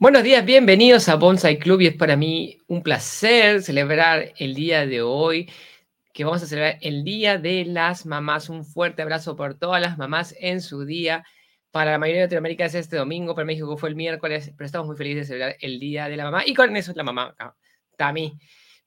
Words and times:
Buenos 0.00 0.22
días, 0.22 0.46
bienvenidos 0.46 1.10
a 1.10 1.16
Bonsai 1.16 1.58
Club 1.58 1.82
y 1.82 1.88
es 1.88 1.94
para 1.94 2.16
mí 2.16 2.56
un 2.68 2.82
placer 2.82 3.62
celebrar 3.62 4.32
el 4.38 4.54
día 4.54 4.86
de 4.86 5.02
hoy, 5.02 5.50
que 6.14 6.24
vamos 6.24 6.42
a 6.42 6.46
celebrar 6.46 6.78
el 6.80 7.04
Día 7.04 7.36
de 7.36 7.66
las 7.66 8.06
Mamás. 8.06 8.48
Un 8.48 8.64
fuerte 8.64 9.02
abrazo 9.02 9.36
por 9.36 9.58
todas 9.58 9.78
las 9.82 9.98
mamás 9.98 10.34
en 10.40 10.62
su 10.62 10.86
día. 10.86 11.22
Para 11.70 11.90
la 11.90 11.98
mayoría 11.98 12.22
de 12.22 12.26
Latinoamérica 12.28 12.64
es 12.64 12.74
este 12.76 12.96
domingo, 12.96 13.34
para 13.34 13.44
México 13.44 13.76
fue 13.76 13.90
el 13.90 13.94
miércoles, 13.94 14.54
pero 14.56 14.64
estamos 14.64 14.86
muy 14.86 14.96
felices 14.96 15.28
de 15.28 15.34
celebrar 15.34 15.56
el 15.60 15.78
Día 15.78 16.08
de 16.08 16.16
la 16.16 16.24
Mamá. 16.24 16.44
Y 16.46 16.54
con 16.54 16.74
eso 16.78 16.92
es 16.92 16.96
la 16.96 17.02
mamá, 17.02 17.36
Tami, 17.98 18.38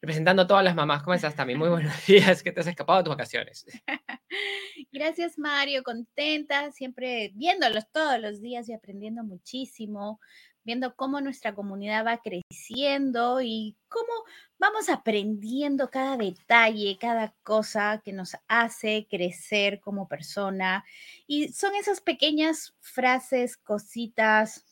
representando 0.01 0.41
a 0.41 0.47
todas 0.47 0.63
las 0.63 0.73
mamás. 0.73 1.03
¿Cómo 1.03 1.13
estás, 1.13 1.35
Tami? 1.35 1.53
Muy 1.53 1.69
buenos 1.69 1.93
días, 2.07 2.41
¿Qué 2.41 2.51
te 2.51 2.61
has 2.61 2.67
escapado 2.67 2.97
de 2.97 3.03
tus 3.03 3.13
vacaciones. 3.13 3.67
Gracias, 4.91 5.37
Mario, 5.37 5.83
contenta, 5.83 6.71
siempre 6.71 7.31
viéndolos 7.35 7.85
todos 7.91 8.19
los 8.19 8.41
días 8.41 8.67
y 8.67 8.73
aprendiendo 8.73 9.23
muchísimo 9.23 10.19
viendo 10.63 10.95
cómo 10.95 11.21
nuestra 11.21 11.53
comunidad 11.53 12.05
va 12.05 12.21
creciendo 12.21 13.41
y 13.41 13.75
cómo 13.87 14.11
vamos 14.57 14.89
aprendiendo 14.89 15.89
cada 15.89 16.17
detalle, 16.17 16.97
cada 16.99 17.33
cosa 17.43 18.01
que 18.03 18.13
nos 18.13 18.35
hace 18.47 19.07
crecer 19.09 19.79
como 19.81 20.07
persona. 20.07 20.85
Y 21.27 21.49
son 21.49 21.75
esas 21.75 22.01
pequeñas 22.01 22.73
frases, 22.79 23.57
cositas, 23.57 24.65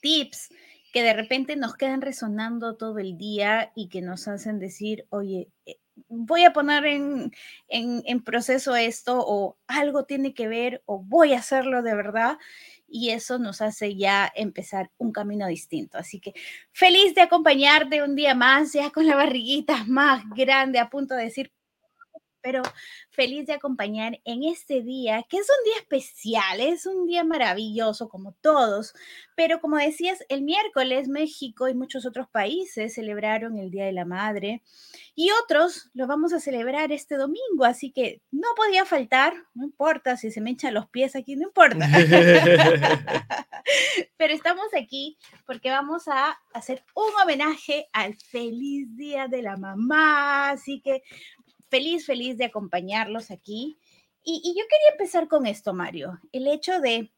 tips 0.00 0.50
que 0.92 1.02
de 1.02 1.12
repente 1.12 1.56
nos 1.56 1.76
quedan 1.76 2.00
resonando 2.00 2.76
todo 2.76 2.98
el 2.98 3.18
día 3.18 3.72
y 3.74 3.88
que 3.88 4.00
nos 4.00 4.28
hacen 4.28 4.58
decir, 4.58 5.06
oye, 5.10 5.50
eh, 5.66 5.78
voy 6.08 6.44
a 6.44 6.52
poner 6.52 6.84
en, 6.86 7.32
en, 7.68 8.22
proceso 8.22 8.76
esto 8.76 9.24
o 9.26 9.58
algo 9.66 10.04
tiene 10.04 10.34
que 10.34 10.48
ver 10.48 10.82
o 10.86 11.00
voy 11.00 11.32
a 11.32 11.38
hacerlo 11.38 11.82
de 11.82 11.94
verdad 11.94 12.38
y 12.88 13.10
eso 13.10 13.38
nos 13.38 13.60
hace 13.60 13.96
ya 13.96 14.30
empezar 14.34 14.90
un 14.98 15.12
camino 15.12 15.46
distinto. 15.46 15.98
Así 15.98 16.20
que 16.20 16.34
feliz 16.72 17.14
de 17.14 17.22
acompañarte 17.22 18.02
un 18.02 18.14
día 18.14 18.34
más, 18.34 18.72
ya 18.72 18.90
con 18.90 19.06
la 19.06 19.16
barriguita 19.16 19.84
más 19.86 20.22
grande, 20.30 20.78
a 20.78 20.90
punto 20.90 21.14
de 21.14 21.24
decir, 21.24 21.52
pero 22.46 22.62
feliz 23.10 23.44
de 23.48 23.54
acompañar 23.54 24.20
en 24.24 24.44
este 24.44 24.80
día, 24.80 25.24
que 25.28 25.38
es 25.38 25.48
un 25.48 25.64
día 25.64 25.80
especial, 25.80 26.60
es 26.60 26.86
un 26.86 27.04
día 27.04 27.24
maravilloso 27.24 28.08
como 28.08 28.34
todos, 28.40 28.94
pero 29.34 29.60
como 29.60 29.78
decías, 29.78 30.24
el 30.28 30.42
miércoles 30.42 31.08
México 31.08 31.68
y 31.68 31.74
muchos 31.74 32.06
otros 32.06 32.28
países 32.28 32.94
celebraron 32.94 33.58
el 33.58 33.72
Día 33.72 33.86
de 33.86 33.92
la 33.92 34.04
Madre 34.04 34.62
y 35.16 35.30
otros 35.42 35.90
lo 35.92 36.06
vamos 36.06 36.32
a 36.32 36.38
celebrar 36.38 36.92
este 36.92 37.16
domingo, 37.16 37.64
así 37.64 37.90
que 37.90 38.22
no 38.30 38.46
podía 38.54 38.84
faltar, 38.84 39.34
no 39.54 39.64
importa 39.64 40.16
si 40.16 40.30
se 40.30 40.40
me 40.40 40.50
echan 40.52 40.72
los 40.72 40.88
pies 40.88 41.16
aquí, 41.16 41.34
no 41.34 41.48
importa. 41.48 41.84
pero 44.16 44.34
estamos 44.34 44.66
aquí 44.80 45.18
porque 45.46 45.70
vamos 45.70 46.06
a 46.08 46.38
hacer 46.54 46.84
un 46.94 47.08
homenaje 47.22 47.88
al 47.92 48.14
feliz 48.16 48.96
Día 48.96 49.26
de 49.26 49.42
la 49.42 49.56
Mamá, 49.56 50.50
así 50.50 50.80
que 50.80 51.02
feliz, 51.68 52.06
feliz 52.06 52.36
de 52.38 52.46
acompañarlos 52.46 53.30
aquí. 53.30 53.78
Y, 54.22 54.54
yo 54.58 54.64
quería 54.68 54.90
empezar 54.92 55.28
con 55.28 55.46
esto, 55.46 55.72
Mario, 55.72 56.20
el 56.32 56.48
hecho 56.48 56.80
de 56.80 57.12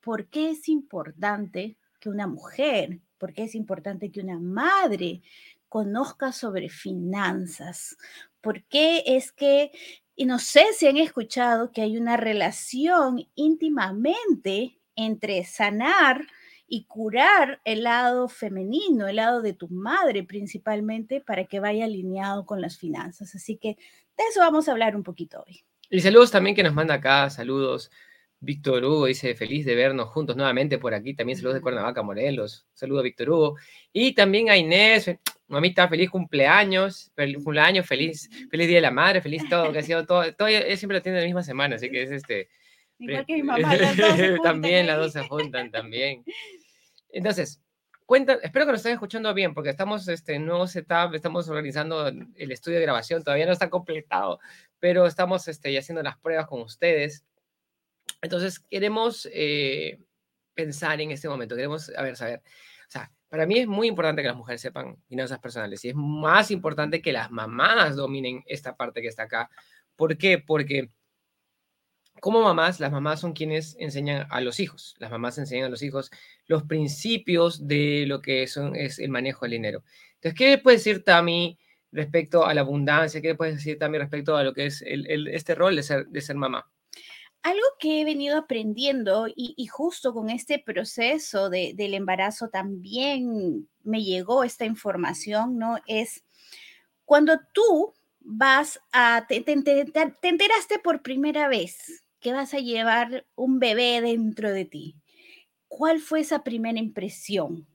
por 0.00 0.28
qué 0.28 0.50
es 0.50 0.68
importante 0.68 1.76
que 1.98 2.08
una 2.08 2.28
mujer, 2.28 3.00
por 3.18 3.32
qué 3.32 3.44
es 3.44 3.54
importante 3.54 4.12
que 4.12 4.20
una 4.20 4.38
madre 4.38 5.22
conozca 5.68 6.30
sobre 6.30 6.68
finanzas, 6.68 7.96
por 8.40 8.62
qué 8.64 9.02
es 9.06 9.32
que, 9.32 9.72
y 10.14 10.26
no 10.26 10.38
sé 10.38 10.66
si 10.76 10.86
han 10.86 10.98
escuchado 10.98 11.72
que 11.72 11.82
hay 11.82 11.96
una 11.96 12.16
relación 12.16 13.28
íntimamente 13.34 14.78
entre 14.94 15.44
sanar 15.44 16.26
y 16.68 16.84
curar 16.84 17.60
el 17.64 17.84
lado 17.84 18.28
femenino, 18.28 19.06
el 19.06 19.16
lado 19.16 19.42
de 19.42 19.52
tu 19.52 19.68
madre 19.68 20.24
principalmente, 20.24 21.20
para 21.20 21.44
que 21.44 21.60
vaya 21.60 21.84
alineado 21.84 22.44
con 22.44 22.60
las 22.60 22.78
finanzas. 22.78 23.34
Así 23.34 23.56
que 23.56 23.76
de 24.16 24.24
eso 24.30 24.40
vamos 24.40 24.68
a 24.68 24.72
hablar 24.72 24.96
un 24.96 25.02
poquito 25.02 25.44
hoy. 25.46 25.62
Y 25.88 26.00
saludos 26.00 26.30
también 26.30 26.56
que 26.56 26.62
nos 26.62 26.74
manda 26.74 26.94
acá, 26.94 27.30
saludos. 27.30 27.90
Víctor 28.38 28.84
Hugo 28.84 29.06
dice, 29.06 29.34
feliz 29.34 29.64
de 29.64 29.74
vernos 29.74 30.08
juntos 30.08 30.36
nuevamente 30.36 30.78
por 30.78 30.92
aquí. 30.94 31.14
También 31.14 31.36
saludos 31.36 31.54
de 31.54 31.60
Cuernavaca, 31.60 32.02
Morelos. 32.02 32.66
Saludos 32.74 33.00
a 33.00 33.04
Víctor 33.04 33.30
Hugo. 33.30 33.56
Y 33.92 34.12
también 34.14 34.50
a 34.50 34.56
Inés, 34.56 35.10
mamita, 35.48 35.88
feliz 35.88 36.10
cumpleaños, 36.10 37.12
feliz 37.14 37.36
cumpleaños, 37.36 37.86
feliz, 37.86 38.28
feliz 38.50 38.68
Día 38.68 38.76
de 38.76 38.82
la 38.82 38.90
Madre, 38.90 39.22
feliz 39.22 39.42
todo, 39.48 39.72
que 39.72 39.78
ha 39.78 39.82
sido 39.82 40.04
todo, 40.04 40.34
todo, 40.34 40.48
siempre 40.48 40.98
lo 40.98 41.02
tiene 41.02 41.20
la 41.20 41.24
misma 41.24 41.42
semana, 41.42 41.76
así 41.76 41.90
que 41.90 42.02
es 42.02 42.10
este, 42.10 42.48
Igual 42.98 43.26
que 43.26 43.34
mi 43.34 43.42
mamá, 43.42 43.76
las 43.76 43.96
dos 43.96 44.16
se 44.16 44.38
También 44.42 44.86
las 44.86 44.98
dos 44.98 45.12
se 45.12 45.22
juntan 45.28 45.70
también. 45.70 46.24
Entonces, 47.10 47.60
cuenta, 48.06 48.34
espero 48.42 48.66
que 48.66 48.72
nos 48.72 48.80
estén 48.80 48.94
escuchando 48.94 49.32
bien, 49.34 49.54
porque 49.54 49.70
estamos 49.70 50.06
este, 50.08 50.34
en 50.34 50.46
nuevo 50.46 50.66
setup, 50.66 51.14
estamos 51.14 51.48
organizando 51.48 52.08
el 52.08 52.52
estudio 52.52 52.78
de 52.78 52.84
grabación, 52.84 53.22
todavía 53.22 53.46
no 53.46 53.52
está 53.52 53.68
completado, 53.68 54.40
pero 54.78 55.06
estamos 55.06 55.46
este, 55.48 55.72
ya 55.72 55.80
haciendo 55.80 56.02
las 56.02 56.16
pruebas 56.18 56.46
con 56.46 56.60
ustedes. 56.60 57.24
Entonces, 58.22 58.60
queremos 58.60 59.28
eh, 59.32 60.00
pensar 60.54 61.00
en 61.00 61.10
este 61.10 61.28
momento, 61.28 61.54
queremos, 61.54 61.92
a 61.96 62.02
ver, 62.02 62.16
saber, 62.16 62.42
o 62.86 62.90
sea, 62.90 63.12
para 63.28 63.46
mí 63.46 63.58
es 63.58 63.66
muy 63.66 63.88
importante 63.88 64.22
que 64.22 64.28
las 64.28 64.36
mujeres 64.36 64.60
sepan 64.60 64.96
finanzas 65.08 65.38
personales 65.40 65.84
y 65.84 65.88
es 65.88 65.94
más 65.96 66.50
importante 66.50 67.02
que 67.02 67.12
las 67.12 67.30
mamás 67.30 67.96
dominen 67.96 68.42
esta 68.46 68.76
parte 68.76 69.02
que 69.02 69.08
está 69.08 69.24
acá. 69.24 69.50
¿Por 69.96 70.16
qué? 70.16 70.38
Porque 70.38 70.90
como 72.20 72.42
mamás, 72.42 72.80
las 72.80 72.92
mamás 72.92 73.20
son 73.20 73.32
quienes 73.32 73.76
enseñan 73.78 74.26
a 74.30 74.40
los 74.40 74.60
hijos. 74.60 74.94
Las 74.98 75.10
mamás 75.10 75.38
enseñan 75.38 75.66
a 75.66 75.68
los 75.68 75.82
hijos 75.82 76.10
los 76.46 76.62
principios 76.64 77.66
de 77.66 78.04
lo 78.06 78.22
que 78.22 78.46
son, 78.46 78.76
es 78.76 78.98
el 78.98 79.10
manejo 79.10 79.44
del 79.44 79.52
dinero. 79.52 79.82
Entonces, 80.14 80.38
¿qué 80.38 80.58
puede 80.58 80.78
decir 80.78 81.04
Tami 81.04 81.58
respecto 81.92 82.46
a 82.46 82.54
la 82.54 82.62
abundancia? 82.62 83.20
¿Qué 83.20 83.34
puedes 83.34 83.56
decir 83.56 83.78
también 83.78 84.02
respecto 84.02 84.36
a 84.36 84.42
lo 84.42 84.54
que 84.54 84.66
es 84.66 84.82
este 84.86 85.54
rol 85.54 85.76
de 85.76 85.82
ser, 85.82 86.06
de 86.06 86.20
ser 86.20 86.36
mamá? 86.36 86.70
Algo 87.42 87.66
que 87.78 88.00
he 88.00 88.04
venido 88.04 88.38
aprendiendo 88.38 89.28
y, 89.28 89.66
justo 89.66 90.12
con 90.12 90.30
este 90.30 90.58
proceso 90.58 91.48
del 91.48 91.94
embarazo 91.94 92.48
también 92.48 93.68
me 93.84 94.02
llegó 94.02 94.42
esta 94.42 94.64
información, 94.64 95.56
¿no? 95.58 95.78
Es 95.86 96.24
cuando 97.04 97.38
tú 97.52 97.94
vas 98.18 98.80
a, 98.90 99.26
te 99.28 99.44
enteraste 99.46 100.80
por 100.80 101.02
primera 101.02 101.46
vez 101.46 102.05
que 102.26 102.32
vas 102.32 102.54
a 102.54 102.58
llevar 102.58 103.24
un 103.36 103.60
bebé 103.60 104.00
dentro 104.00 104.52
de 104.52 104.64
ti. 104.64 104.96
¿Cuál 105.68 106.00
fue 106.00 106.18
esa 106.22 106.42
primera 106.42 106.76
impresión? 106.76 107.68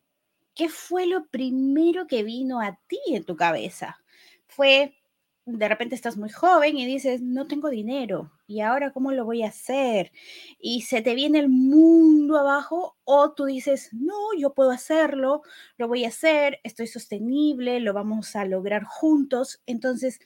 ¿Qué 0.53 0.67
fue 0.67 1.05
lo 1.05 1.27
primero 1.27 2.05
que 2.05 2.23
vino 2.23 2.59
a 2.59 2.77
ti 2.85 2.99
en 3.13 3.23
tu 3.23 3.37
cabeza? 3.37 4.03
Fue, 4.47 4.97
de 5.45 5.69
repente 5.69 5.95
estás 5.95 6.17
muy 6.17 6.29
joven 6.29 6.77
y 6.77 6.85
dices, 6.85 7.21
no 7.21 7.47
tengo 7.47 7.69
dinero, 7.69 8.33
¿y 8.45 8.59
ahora 8.59 8.91
cómo 8.91 9.13
lo 9.13 9.23
voy 9.23 9.43
a 9.43 9.47
hacer? 9.47 10.11
Y 10.59 10.81
se 10.81 11.01
te 11.01 11.15
viene 11.15 11.39
el 11.39 11.47
mundo 11.47 12.37
abajo 12.37 12.97
o 13.05 13.31
tú 13.31 13.45
dices, 13.45 13.93
no, 13.93 14.33
yo 14.37 14.53
puedo 14.53 14.71
hacerlo, 14.71 15.43
lo 15.77 15.87
voy 15.87 16.03
a 16.03 16.09
hacer, 16.09 16.59
estoy 16.65 16.87
sostenible, 16.87 17.79
lo 17.79 17.93
vamos 17.93 18.35
a 18.35 18.43
lograr 18.43 18.83
juntos. 18.83 19.61
Entonces, 19.65 20.19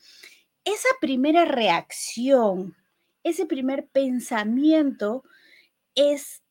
esa 0.64 0.88
primera 1.00 1.44
reacción 1.44 2.74
ese 3.26 3.44
primer 3.44 3.88
pensamiento 3.88 5.24
es 5.96 6.44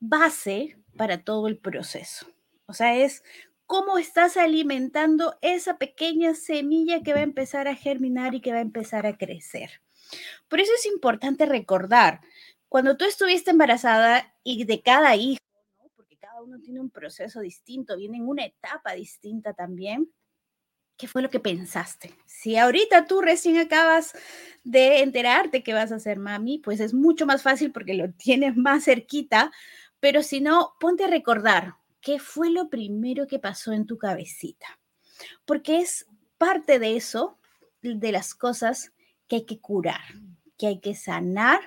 base 0.00 0.78
para 0.96 1.22
todo 1.22 1.46
el 1.46 1.58
proceso. 1.58 2.26
O 2.64 2.72
sea, 2.72 2.96
es 2.96 3.22
cómo 3.66 3.98
estás 3.98 4.38
alimentando 4.38 5.36
esa 5.42 5.76
pequeña 5.76 6.34
semilla 6.34 7.02
que 7.02 7.12
va 7.12 7.20
a 7.20 7.24
empezar 7.24 7.68
a 7.68 7.74
germinar 7.74 8.34
y 8.34 8.40
que 8.40 8.52
va 8.52 8.58
a 8.58 8.62
empezar 8.62 9.06
a 9.06 9.18
crecer. 9.18 9.82
Por 10.48 10.60
eso 10.60 10.72
es 10.74 10.86
importante 10.86 11.44
recordar, 11.44 12.22
cuando 12.70 12.96
tú 12.96 13.04
estuviste 13.04 13.50
embarazada 13.50 14.34
y 14.42 14.64
de 14.64 14.80
cada 14.80 15.14
hijo, 15.16 15.38
porque 15.94 16.16
cada 16.16 16.40
uno 16.42 16.58
tiene 16.60 16.80
un 16.80 16.88
proceso 16.88 17.40
distinto, 17.40 17.98
viene 17.98 18.16
en 18.16 18.26
una 18.26 18.46
etapa 18.46 18.94
distinta 18.94 19.52
también, 19.52 20.10
¿qué 21.02 21.08
fue 21.08 21.20
lo 21.20 21.30
que 21.30 21.40
pensaste? 21.40 22.14
Si 22.26 22.56
ahorita 22.56 23.08
tú 23.08 23.22
recién 23.22 23.56
acabas 23.58 24.12
de 24.62 25.00
enterarte 25.00 25.64
que 25.64 25.74
vas 25.74 25.90
a 25.90 25.98
ser 25.98 26.20
mami, 26.20 26.58
pues 26.58 26.78
es 26.78 26.94
mucho 26.94 27.26
más 27.26 27.42
fácil 27.42 27.72
porque 27.72 27.94
lo 27.94 28.12
tienes 28.16 28.56
más 28.56 28.84
cerquita, 28.84 29.50
pero 29.98 30.22
si 30.22 30.40
no, 30.40 30.74
ponte 30.78 31.02
a 31.02 31.08
recordar 31.08 31.74
qué 32.00 32.20
fue 32.20 32.50
lo 32.50 32.70
primero 32.70 33.26
que 33.26 33.40
pasó 33.40 33.72
en 33.72 33.84
tu 33.84 33.98
cabecita, 33.98 34.78
porque 35.44 35.80
es 35.80 36.06
parte 36.38 36.78
de 36.78 36.94
eso, 36.94 37.36
de 37.80 38.12
las 38.12 38.32
cosas 38.32 38.92
que 39.26 39.34
hay 39.34 39.44
que 39.44 39.58
curar, 39.58 40.02
que 40.56 40.68
hay 40.68 40.78
que 40.78 40.94
sanar 40.94 41.58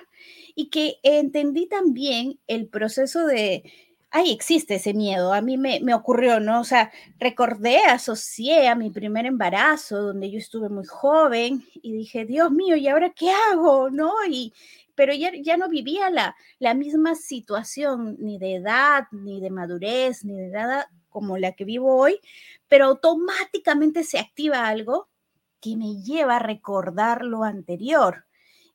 y 0.54 0.70
que 0.70 0.94
entendí 1.02 1.66
también 1.66 2.40
el 2.46 2.68
proceso 2.68 3.26
de 3.26 3.70
ay, 4.16 4.32
existe 4.32 4.76
ese 4.76 4.94
miedo. 4.94 5.34
A 5.34 5.42
mí 5.42 5.58
me, 5.58 5.94
ocurrió, 5.94 6.40
¿no? 6.40 6.60
O 6.60 6.64
sea, 6.64 6.90
recordé, 7.18 7.80
asocié 7.84 8.66
a 8.66 8.74
mi 8.74 8.90
primer 8.90 9.26
embarazo, 9.26 10.00
donde 10.00 10.30
yo 10.30 10.38
estuve 10.38 10.70
muy 10.70 10.86
joven 10.86 11.62
y 11.82 11.92
dije, 11.92 12.24
Dios 12.24 12.50
mío, 12.50 12.76
¿y 12.76 12.88
ahora 12.88 13.10
qué 13.10 13.30
hago? 13.30 13.90
¿No? 13.90 14.12
Y, 14.26 14.54
pero 14.94 15.12
ya, 15.12 15.32
ya 15.42 15.58
no 15.58 15.68
vivía 15.68 16.08
la, 16.08 16.34
la 16.58 16.72
misma 16.72 17.14
situación, 17.14 18.16
ni 18.18 18.38
de 18.38 18.54
edad, 18.54 19.04
ni 19.12 19.38
de 19.40 19.50
madurez, 19.50 20.24
ni 20.24 20.34
de 20.34 20.48
nada 20.48 20.88
como 21.10 21.36
la 21.36 21.52
que 21.52 21.66
vivo 21.66 21.94
hoy, 21.94 22.18
pero 22.68 22.86
automáticamente 22.86 24.02
se 24.02 24.18
activa 24.18 24.66
algo 24.66 25.08
que 25.60 25.76
me 25.76 26.00
lleva 26.02 26.36
a 26.36 26.38
recordar 26.38 27.22
lo 27.22 27.44
anterior 27.44 28.24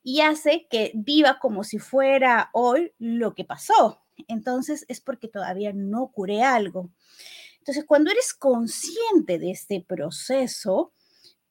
y 0.04 0.22
hace 0.22 0.68
que 0.70 0.92
viva 0.94 1.40
como 1.40 1.64
si 1.64 1.80
fuera 1.80 2.50
hoy 2.54 2.94
lo 3.00 3.34
que 3.34 3.44
pasó. 3.44 4.02
Entonces 4.28 4.86
es 4.88 5.02
porque 5.02 5.28
todavía 5.28 5.74
no 5.74 6.12
curé 6.12 6.44
algo. 6.44 6.90
Entonces, 7.60 7.86
cuando 7.86 8.10
eres 8.10 8.34
consciente 8.34 9.38
de 9.38 9.52
este 9.52 9.82
proceso, 9.82 10.94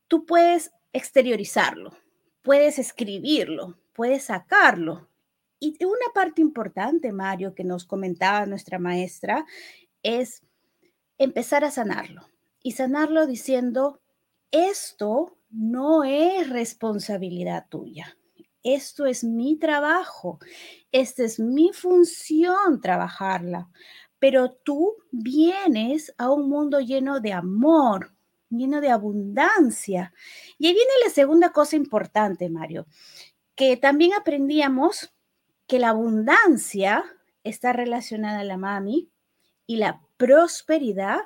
tú 0.08 0.26
puedes 0.26 0.72
exteriorizarlo, 0.92 1.92
puedes 2.42 2.78
escribirlo, 2.80 3.78
puedes 3.92 4.24
sacarlo. 4.24 5.08
Y 5.60 5.76
una 5.84 6.12
parte 6.12 6.40
importante, 6.40 7.12
Mario, 7.12 7.54
que 7.54 7.64
nos 7.64 7.84
comentaba 7.84 8.46
nuestra 8.46 8.78
maestra, 8.78 9.46
es 10.02 10.42
empezar 11.18 11.64
a 11.64 11.70
sanarlo. 11.70 12.22
Y 12.62 12.72
sanarlo 12.72 13.26
diciendo, 13.26 14.00
esto 14.50 15.38
no 15.50 16.02
es 16.02 16.50
responsabilidad 16.50 17.66
tuya. 17.68 18.16
Esto 18.62 19.06
es 19.06 19.24
mi 19.24 19.56
trabajo. 19.56 20.38
Esta 20.92 21.24
es 21.24 21.38
mi 21.40 21.72
función 21.72 22.80
trabajarla 22.80 23.68
pero 24.20 24.52
tú 24.52 24.96
vienes 25.10 26.14
a 26.18 26.30
un 26.30 26.48
mundo 26.48 26.78
lleno 26.78 27.20
de 27.20 27.32
amor, 27.32 28.12
lleno 28.50 28.80
de 28.80 28.90
abundancia. 28.90 30.12
Y 30.58 30.66
ahí 30.66 30.74
viene 30.74 30.90
la 31.04 31.10
segunda 31.10 31.50
cosa 31.50 31.74
importante, 31.74 32.48
Mario, 32.50 32.86
que 33.56 33.76
también 33.78 34.12
aprendíamos 34.12 35.12
que 35.66 35.78
la 35.78 35.88
abundancia 35.88 37.02
está 37.42 37.72
relacionada 37.72 38.40
a 38.40 38.44
la 38.44 38.58
mami 38.58 39.08
y 39.66 39.76
la 39.76 40.02
prosperidad 40.18 41.20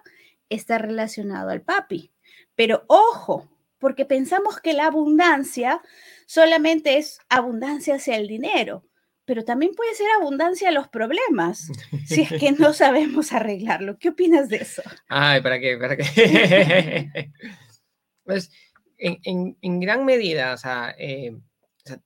está 0.48 0.78
relacionada 0.78 1.52
al 1.52 1.62
papi. 1.62 2.12
Pero 2.54 2.84
ojo, 2.86 3.48
porque 3.78 4.04
pensamos 4.04 4.60
que 4.60 4.72
la 4.72 4.86
abundancia 4.86 5.82
solamente 6.26 6.98
es 6.98 7.18
abundancia 7.28 7.96
hacia 7.96 8.16
el 8.16 8.28
dinero 8.28 8.84
pero 9.24 9.44
también 9.44 9.72
puede 9.74 9.94
ser 9.94 10.06
abundancia 10.18 10.70
los 10.70 10.88
problemas, 10.88 11.70
si 12.06 12.22
es 12.22 12.32
que 12.32 12.52
no 12.52 12.72
sabemos 12.74 13.32
arreglarlo. 13.32 13.98
¿Qué 13.98 14.10
opinas 14.10 14.48
de 14.48 14.56
eso? 14.56 14.82
Ay, 15.08 15.40
¿para 15.40 15.58
qué? 15.58 15.78
¿Para 15.78 15.96
qué? 15.96 17.32
pues, 18.24 18.50
en, 18.98 19.80
gran 19.80 20.04
medida, 20.04 20.54
eh, 20.98 21.30
o 21.30 21.88
sea, 21.88 22.00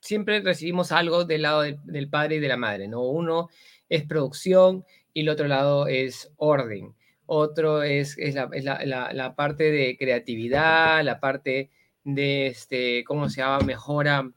siempre 0.00 0.40
recibimos 0.40 0.92
algo 0.92 1.24
del 1.24 1.42
lado 1.42 1.62
del 1.62 2.08
padre 2.08 2.36
y 2.36 2.40
de 2.40 2.48
la 2.48 2.56
madre, 2.56 2.88
¿no? 2.88 3.02
Uno 3.02 3.48
es 3.88 4.04
producción 4.04 4.84
y 5.12 5.22
el 5.22 5.28
otro 5.28 5.48
lado 5.48 5.88
es 5.88 6.32
orden. 6.36 6.94
Otro 7.26 7.82
es, 7.82 8.16
es, 8.18 8.34
la, 8.34 8.48
la, 8.52 9.12
la, 9.12 9.36
parte 9.36 9.70
de 9.70 9.96
creatividad, 9.96 11.04
la 11.04 11.20
parte 11.20 11.70
de, 12.14 12.48
este, 12.48 13.04
¿cómo 13.04 13.28
se 13.28 13.40
llama? 13.40 13.60
Mejora 13.60 14.30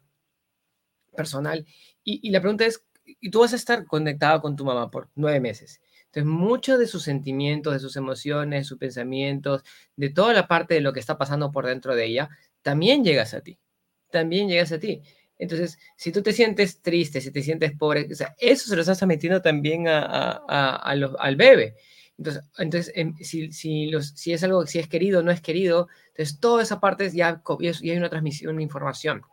personal. 1.15 1.65
Y, 2.03 2.29
la 2.31 2.41
pregunta 2.41 2.65
es, 2.65 2.83
y 3.05 3.29
tú 3.31 3.39
vas 3.39 3.53
a 3.53 3.57
estar 3.57 3.85
conectado 3.85 4.41
con 4.41 4.55
tu 4.55 4.65
mamá 4.65 4.91
por 4.91 5.09
nueve 5.15 5.39
meses. 5.39 5.81
Entonces, 6.05 6.25
muchos 6.25 6.79
de 6.79 6.87
sus 6.87 7.03
sentimientos, 7.03 7.73
de 7.73 7.79
sus 7.79 7.95
emociones, 7.95 8.67
sus 8.67 8.77
pensamientos, 8.77 9.63
de 9.95 10.09
toda 10.09 10.33
la 10.33 10.47
parte 10.47 10.75
de 10.75 10.81
lo 10.81 10.93
que 10.93 10.99
está 10.99 11.17
pasando 11.17 11.51
por 11.51 11.65
dentro 11.65 11.95
de 11.95 12.05
ella, 12.05 12.29
también 12.61 13.03
llegas 13.03 13.33
a 13.33 13.41
ti. 13.41 13.57
También 14.11 14.47
llegas 14.47 14.71
a 14.71 14.79
ti. 14.79 15.01
Entonces, 15.37 15.79
si 15.97 16.11
tú 16.11 16.21
te 16.21 16.31
sientes 16.31 16.81
triste, 16.81 17.19
si 17.19 17.31
te 17.31 17.41
sientes 17.41 17.75
pobre, 17.75 18.07
eso 18.37 18.69
se 18.69 18.75
lo 18.75 18.81
estás 18.81 19.01
metiendo 19.07 19.41
también 19.41 19.87
a, 19.87 20.31
al 20.37 21.35
bebé. 21.35 21.75
Entonces, 22.17 22.43
entonces 22.57 22.93
em, 22.95 23.15
si, 23.17 23.51
si, 23.51 24.31
es 24.31 24.43
algo, 24.43 24.65
si 24.65 24.79
es 24.79 24.87
querido 24.87 25.19
o 25.19 25.23
no 25.23 25.31
es 25.31 25.41
querido, 25.41 25.87
entonces 26.09 26.39
toda 26.39 26.63
esa 26.63 26.79
parte 26.79 27.09
ya, 27.09 27.41
ya 27.59 27.71
hay 27.81 27.97
una 27.97 28.09
transmisión 28.09 28.57
de 28.57 28.63
información, 28.63 29.23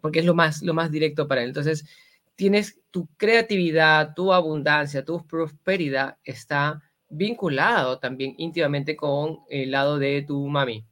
porque 0.00 0.20
es 0.20 0.24
lo 0.24 0.34
más, 0.34 0.62
lo 0.62 0.74
más 0.74 0.90
directo 0.90 1.26
para 1.26 1.42
él. 1.42 1.48
Entonces, 1.48 1.86
tienes 2.36 2.80
tu 2.90 3.08
creatividad, 3.16 4.14
tu 4.14 4.32
abundancia, 4.32 5.04
tu 5.04 5.26
prosperidad 5.26 6.18
está 6.22 6.82
vinculado 7.08 7.98
también 7.98 8.34
íntimamente 8.36 8.94
con 8.94 9.40
el 9.48 9.70
lado 9.70 9.98
de 9.98 10.22
tu 10.22 10.46
mami. 10.46 10.84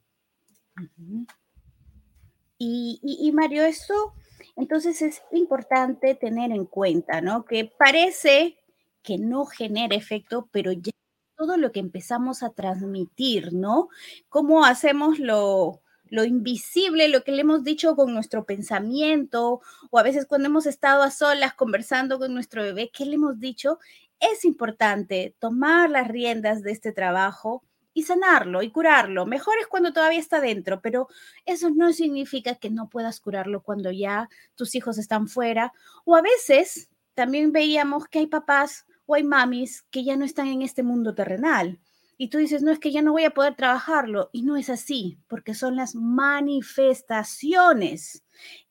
y, 2.57 3.31
Mario, 3.33 3.63
eso 3.63 4.13
entonces 4.57 5.01
es 5.03 5.21
importante 5.31 6.15
tener 6.15 6.51
en 6.51 6.65
cuenta, 6.65 7.21
¿no? 7.21 7.45
Que 7.45 7.65
parece 7.65 8.57
que 9.03 9.19
no 9.19 9.45
genera 9.45 9.95
efecto, 9.95 10.49
pero 10.51 10.71
ya 10.71 10.91
todo 11.37 11.57
lo 11.57 11.71
que 11.71 11.79
empezamos 11.79 12.43
a 12.43 12.49
transmitir, 12.49 13.53
¿no? 13.53 13.89
¿Cómo 14.29 14.65
hacemos 14.65 15.19
lo, 15.19 15.81
lo 16.09 16.23
invisible, 16.25 17.09
lo 17.09 17.23
que 17.23 17.31
le 17.31 17.41
hemos 17.41 17.63
dicho 17.63 17.95
con 17.95 18.13
nuestro 18.13 18.45
pensamiento, 18.45 19.61
o 19.91 19.99
a 19.99 20.03
veces 20.03 20.25
cuando 20.25 20.47
hemos 20.47 20.65
estado 20.65 21.03
a 21.03 21.11
solas 21.11 21.53
conversando 21.53 22.19
con 22.19 22.33
nuestro 22.33 22.63
bebé, 22.63 22.89
¿qué 22.93 23.05
le 23.05 23.15
hemos 23.15 23.39
dicho? 23.39 23.79
Es 24.19 24.45
importante 24.45 25.35
tomar 25.39 25.89
las 25.89 26.07
riendas 26.07 26.63
de 26.63 26.71
este 26.71 26.91
trabajo 26.91 27.63
y 27.93 28.03
sanarlo 28.03 28.61
y 28.61 28.71
curarlo. 28.71 29.25
Mejor 29.25 29.55
es 29.59 29.67
cuando 29.67 29.91
todavía 29.93 30.19
está 30.19 30.39
dentro, 30.39 30.81
pero 30.81 31.07
eso 31.45 31.69
no 31.71 31.93
significa 31.93 32.55
que 32.55 32.69
no 32.69 32.89
puedas 32.89 33.19
curarlo 33.19 33.61
cuando 33.61 33.91
ya 33.91 34.29
tus 34.55 34.75
hijos 34.75 34.97
están 34.97 35.27
fuera. 35.27 35.73
O 36.05 36.15
a 36.15 36.21
veces 36.21 36.89
también 37.15 37.51
veíamos 37.51 38.07
que 38.07 38.19
hay 38.19 38.27
papás 38.27 38.85
o 39.07 39.15
hay 39.15 39.23
mamis 39.23 39.81
que 39.89 40.03
ya 40.03 40.15
no 40.15 40.25
están 40.25 40.47
en 40.47 40.61
este 40.61 40.83
mundo 40.83 41.15
terrenal 41.15 41.79
y 42.19 42.29
tú 42.29 42.39
dices, 42.39 42.63
no, 42.63 42.71
es 42.71 42.79
que 42.79 42.91
ya 42.91 43.03
no 43.03 43.11
voy 43.11 43.25
a 43.25 43.29
poder 43.29 43.53
trabajarlo. 43.55 44.31
Y 44.33 44.41
no 44.41 44.57
es 44.57 44.71
así, 44.71 45.19
porque 45.27 45.53
son 45.53 45.75
las 45.75 45.93
manifestaciones. 45.93 48.23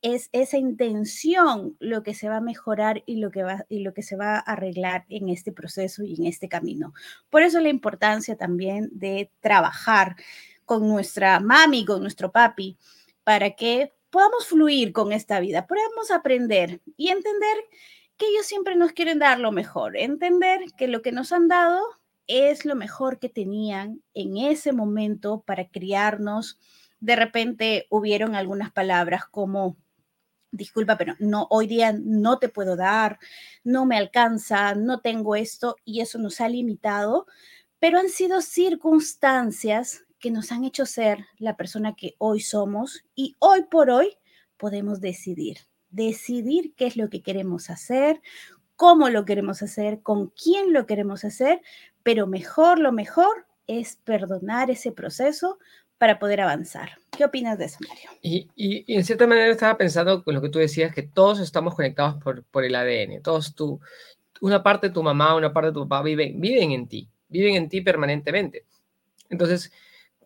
Es 0.02 0.28
esa 0.32 0.58
intención 0.58 1.76
lo 1.78 2.02
que 2.02 2.12
se 2.12 2.28
va 2.28 2.38
a 2.38 2.40
mejorar 2.40 3.04
y 3.06 3.18
lo 3.18 3.30
que, 3.30 3.44
va, 3.44 3.64
y 3.68 3.78
lo 3.80 3.94
que 3.94 4.02
se 4.02 4.16
va 4.16 4.34
a 4.34 4.40
arreglar 4.40 5.06
en 5.08 5.28
este 5.28 5.52
proceso 5.52 6.02
y 6.02 6.16
en 6.16 6.26
este 6.26 6.48
camino. 6.48 6.92
Por 7.30 7.42
eso 7.42 7.60
la 7.60 7.68
importancia 7.68 8.36
también 8.36 8.90
de 8.92 9.30
trabajar 9.40 10.16
con 10.64 10.88
nuestra 10.88 11.38
mami, 11.38 11.84
con 11.84 12.00
nuestro 12.00 12.32
papi, 12.32 12.76
para 13.22 13.52
que 13.52 13.94
podamos 14.10 14.46
fluir 14.46 14.92
con 14.92 15.12
esta 15.12 15.38
vida, 15.38 15.68
podamos 15.68 16.10
aprender 16.10 16.80
y 16.96 17.10
entender 17.10 17.58
que 18.16 18.26
ellos 18.26 18.46
siempre 18.46 18.76
nos 18.76 18.92
quieren 18.92 19.18
dar 19.18 19.38
lo 19.38 19.52
mejor, 19.52 19.96
entender 19.96 20.60
que 20.76 20.88
lo 20.88 21.02
que 21.02 21.12
nos 21.12 21.32
han 21.32 21.48
dado 21.48 21.80
es 22.26 22.64
lo 22.64 22.74
mejor 22.74 23.18
que 23.18 23.28
tenían 23.28 24.02
en 24.14 24.36
ese 24.36 24.72
momento 24.72 25.42
para 25.46 25.68
criarnos. 25.68 26.58
De 27.00 27.16
repente 27.16 27.86
hubieron 27.90 28.34
algunas 28.34 28.72
palabras 28.72 29.26
como, 29.26 29.76
disculpa, 30.50 30.96
pero 30.96 31.14
no, 31.18 31.46
hoy 31.50 31.66
día 31.66 31.92
no 31.92 32.38
te 32.38 32.48
puedo 32.48 32.76
dar, 32.76 33.18
no 33.64 33.86
me 33.86 33.96
alcanza, 33.96 34.74
no 34.74 35.00
tengo 35.00 35.36
esto 35.36 35.76
y 35.84 36.00
eso 36.00 36.18
nos 36.18 36.40
ha 36.40 36.48
limitado, 36.48 37.26
pero 37.78 37.98
han 37.98 38.08
sido 38.08 38.40
circunstancias 38.40 40.04
que 40.18 40.30
nos 40.30 40.50
han 40.50 40.64
hecho 40.64 40.86
ser 40.86 41.26
la 41.38 41.56
persona 41.56 41.94
que 41.94 42.14
hoy 42.18 42.40
somos 42.40 43.04
y 43.14 43.36
hoy 43.38 43.64
por 43.64 43.90
hoy 43.90 44.16
podemos 44.56 45.00
decidir, 45.00 45.58
decidir 45.96 46.74
qué 46.76 46.86
es 46.86 46.96
lo 46.96 47.08
que 47.08 47.22
queremos 47.22 47.70
hacer, 47.70 48.20
cómo 48.76 49.08
lo 49.08 49.24
queremos 49.24 49.62
hacer, 49.62 50.00
con 50.02 50.28
quién 50.28 50.72
lo 50.72 50.86
queremos 50.86 51.24
hacer, 51.24 51.62
pero 52.02 52.26
mejor, 52.26 52.78
lo 52.78 52.92
mejor 52.92 53.46
es 53.66 53.96
perdonar 54.04 54.70
ese 54.70 54.92
proceso 54.92 55.58
para 55.98 56.18
poder 56.18 56.42
avanzar. 56.42 56.98
¿Qué 57.16 57.24
opinas 57.24 57.58
de 57.58 57.64
eso, 57.64 57.78
Mario? 57.88 58.10
Y, 58.20 58.48
y, 58.54 58.94
en 58.94 59.04
cierta 59.04 59.26
manera 59.26 59.50
estaba 59.50 59.78
pensando 59.78 60.22
con 60.22 60.34
lo 60.34 60.42
que 60.42 60.50
tú 60.50 60.58
decías, 60.58 60.94
que 60.94 61.02
todos 61.02 61.40
estamos 61.40 61.74
conectados 61.74 62.22
por, 62.22 62.44
por 62.44 62.64
el 62.64 62.74
ADN, 62.74 63.22
todos 63.22 63.54
tú, 63.54 63.80
una 64.42 64.62
parte 64.62 64.88
de 64.88 64.94
tu 64.94 65.02
mamá, 65.02 65.34
una 65.34 65.52
parte 65.54 65.68
de 65.68 65.72
tu 65.72 65.88
papá 65.88 66.02
viven, 66.02 66.38
viven 66.38 66.72
en 66.72 66.86
ti, 66.86 67.08
viven 67.28 67.54
en 67.54 67.70
ti 67.70 67.80
permanentemente. 67.80 68.66
Entonces, 69.30 69.72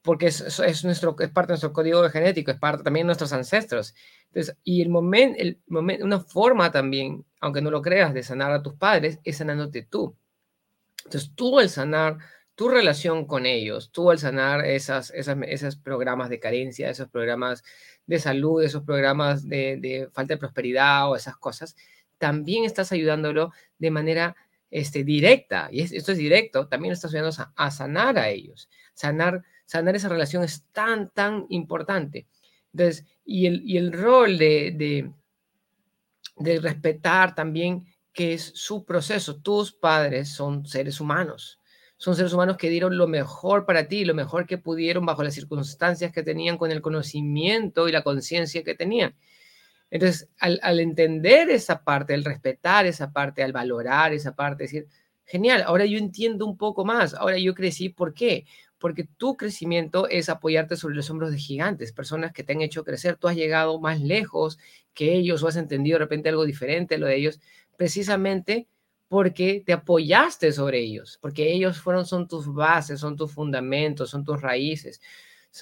porque 0.02 0.26
es, 0.26 0.58
es, 0.60 0.84
nuestro, 0.84 1.14
es 1.18 1.30
parte 1.30 1.48
de 1.48 1.54
nuestro 1.54 1.72
código 1.72 2.08
genético, 2.08 2.50
es 2.50 2.58
parte 2.58 2.82
también 2.82 3.04
de 3.04 3.08
nuestros 3.08 3.32
ancestros. 3.32 3.94
Entonces, 4.28 4.56
y 4.64 4.82
el 4.82 4.88
momento, 4.88 5.40
el 5.40 5.60
momento, 5.66 6.04
una 6.04 6.20
forma 6.20 6.70
también, 6.70 7.24
aunque 7.40 7.60
no 7.60 7.70
lo 7.70 7.82
creas, 7.82 8.14
de 8.14 8.22
sanar 8.22 8.52
a 8.52 8.62
tus 8.62 8.74
padres 8.74 9.18
es 9.24 9.36
sanándote 9.36 9.82
tú. 9.82 10.16
Entonces, 11.04 11.32
tú 11.34 11.58
al 11.58 11.68
sanar 11.68 12.18
tu 12.54 12.68
relación 12.68 13.26
con 13.26 13.46
ellos, 13.46 13.90
tú 13.90 14.10
al 14.10 14.18
sanar 14.18 14.66
esas, 14.66 15.10
esas, 15.10 15.36
esos 15.46 15.76
programas 15.76 16.28
de 16.28 16.40
carencia, 16.40 16.90
esos 16.90 17.08
programas 17.08 17.62
de 18.06 18.18
salud, 18.18 18.62
esos 18.62 18.82
programas 18.82 19.48
de, 19.48 19.78
de 19.78 20.08
falta 20.12 20.34
de 20.34 20.38
prosperidad 20.38 21.10
o 21.10 21.16
esas 21.16 21.36
cosas, 21.36 21.76
también 22.18 22.64
estás 22.64 22.92
ayudándolo 22.92 23.50
de 23.78 23.90
manera 23.90 24.36
este, 24.70 25.02
directa, 25.04 25.68
y 25.72 25.80
esto 25.80 26.12
es 26.12 26.18
directo, 26.18 26.68
también 26.68 26.92
estás 26.92 27.12
ayudando 27.12 27.36
a, 27.56 27.70
sanar 27.70 28.18
a 28.18 28.28
ellos. 28.28 28.68
Sanar, 28.94 29.42
sanar 29.70 29.94
esa 29.94 30.08
relación 30.08 30.42
es 30.42 30.64
tan, 30.72 31.10
tan 31.10 31.46
importante. 31.48 32.26
Entonces, 32.72 33.06
y 33.24 33.46
el, 33.46 33.62
y 33.64 33.76
el 33.76 33.92
rol 33.92 34.36
de, 34.36 35.12
de, 36.36 36.60
respetar 36.60 37.36
también 37.36 37.86
que 38.12 38.32
es 38.32 38.50
su 38.56 38.84
proceso. 38.84 39.36
Tus 39.36 39.72
padres 39.72 40.30
son 40.30 40.66
seres 40.66 41.00
humanos, 41.00 41.60
son 41.98 42.16
seres 42.16 42.32
humanos 42.32 42.56
que 42.56 42.68
dieron 42.68 42.98
lo 42.98 43.06
mejor 43.06 43.64
para 43.64 43.86
ti, 43.86 44.04
lo 44.04 44.12
mejor 44.12 44.44
que 44.44 44.58
pudieron 44.58 45.06
bajo 45.06 45.22
las 45.22 45.34
circunstancias 45.34 46.10
que 46.10 46.24
tenían, 46.24 46.58
con 46.58 46.72
el 46.72 46.82
conocimiento 46.82 47.88
y 47.88 47.92
la 47.92 48.02
conciencia 48.02 48.64
que 48.64 48.74
tenían. 48.74 49.14
Entonces, 49.88 50.28
al, 50.40 50.58
al, 50.64 50.80
entender 50.80 51.48
esa 51.48 51.84
parte, 51.84 52.14
al 52.14 52.24
respetar 52.24 52.86
esa 52.86 53.12
parte, 53.12 53.44
al 53.44 53.52
valorar 53.52 54.12
esa 54.12 54.34
parte, 54.34 54.64
decir, 54.64 54.88
genial, 55.24 55.62
ahora 55.64 55.84
yo 55.84 55.96
entiendo 55.96 56.44
un 56.44 56.56
poco 56.56 56.84
más, 56.84 57.14
ahora 57.14 57.38
yo 57.38 57.54
crecí, 57.54 57.88
¿por 57.88 58.14
qué? 58.14 58.46
Porque 58.80 59.06
tu 59.16 59.36
crecimiento 59.36 60.08
es 60.08 60.28
apoyarte 60.28 60.74
sobre 60.74 60.96
los 60.96 61.08
hombros 61.10 61.30
de 61.30 61.38
gigantes, 61.38 61.92
personas 61.92 62.32
que 62.32 62.42
te 62.42 62.54
han 62.54 62.62
hecho 62.62 62.82
crecer, 62.82 63.16
tú 63.16 63.28
has 63.28 63.36
llegado 63.36 63.78
más 63.78 64.00
lejos 64.00 64.58
que 64.94 65.14
ellos 65.14 65.42
o 65.42 65.48
has 65.48 65.56
entendido 65.56 65.96
de 65.98 66.04
repente 66.04 66.30
algo 66.30 66.44
diferente 66.44 66.98
lo 66.98 67.06
de 67.06 67.16
ellos, 67.16 67.40
precisamente 67.76 68.66
porque 69.06 69.62
te 69.64 69.72
apoyaste 69.72 70.52
sobre 70.52 70.80
ellos, 70.80 71.18
porque 71.20 71.52
ellos 71.52 71.80
fueron, 71.80 72.06
son 72.06 72.26
tus 72.26 72.52
bases, 72.52 73.00
son 73.00 73.16
tus 73.16 73.32
fundamentos, 73.32 74.10
son 74.10 74.24
tus 74.24 74.40
raíces, 74.40 75.00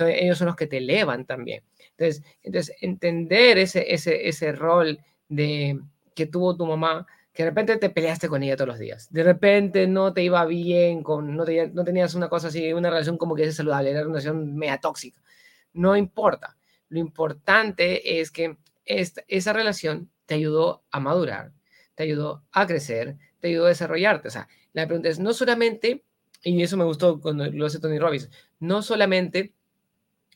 ellos 0.01 0.39
son 0.39 0.47
los 0.49 0.57
que 0.57 0.67
te 0.67 0.79
elevan 0.79 1.25
también. 1.25 1.63
Entonces, 1.97 2.23
entonces 2.43 2.77
entender 2.81 3.59
ese, 3.59 3.93
ese, 3.93 4.29
ese 4.29 4.53
rol 4.53 4.99
de, 5.29 5.81
que 6.15 6.27
tuvo 6.27 6.57
tu 6.57 6.67
mamá, 6.67 7.07
que 7.39 7.45
de 7.45 7.51
repente 7.51 7.77
te 7.77 7.89
peleaste 7.89 8.29
con 8.29 8.43
ella 8.43 8.57
todos 8.57 8.67
los 8.67 8.81
días, 8.81 9.13
de 9.13 9.23
repente 9.23 9.87
no 9.87 10.13
te 10.13 10.25
iba 10.25 10.45
bien, 10.45 11.05
con, 11.05 11.37
no, 11.37 11.45
no 11.73 11.85
tenías 11.85 12.15
una 12.17 12.29
cosa 12.29 12.49
así, 12.49 12.73
una 12.73 12.91
relación 12.91 13.17
como 13.17 13.37
que 13.37 13.45
es 13.45 13.55
saludable, 13.55 13.93
era 13.93 14.01
una 14.01 14.09
relación 14.09 14.57
media 14.57 14.79
tóxica. 14.79 15.23
No 15.73 15.97
importa. 15.97 16.57
Lo 16.89 16.99
importante 16.99 18.19
es 18.21 18.33
que 18.33 18.59
esa 18.85 19.53
relación 19.53 20.11
te 20.27 20.35
ayudó 20.35 20.83
a 20.91 20.99
madurar, 20.99 21.53
te 21.95 22.03
ayudó 22.03 22.43
a 22.51 22.67
crecer, 22.67 23.17
te 23.39 23.47
ayudó 23.47 23.67
a 23.67 23.69
desarrollarte. 23.69 24.27
O 24.27 24.33
sea, 24.33 24.49
la 24.73 24.89
pregunta 24.89 25.09
es 25.09 25.21
no 25.21 25.33
solamente, 25.33 26.03
y 26.43 26.61
eso 26.61 26.77
me 26.77 26.87
gustó 26.87 27.21
cuando 27.21 27.47
lo 27.47 27.67
hace 27.67 27.79
Tony 27.79 28.01
Robbins, 28.01 28.31
no 28.59 28.83
solamente 28.83 29.55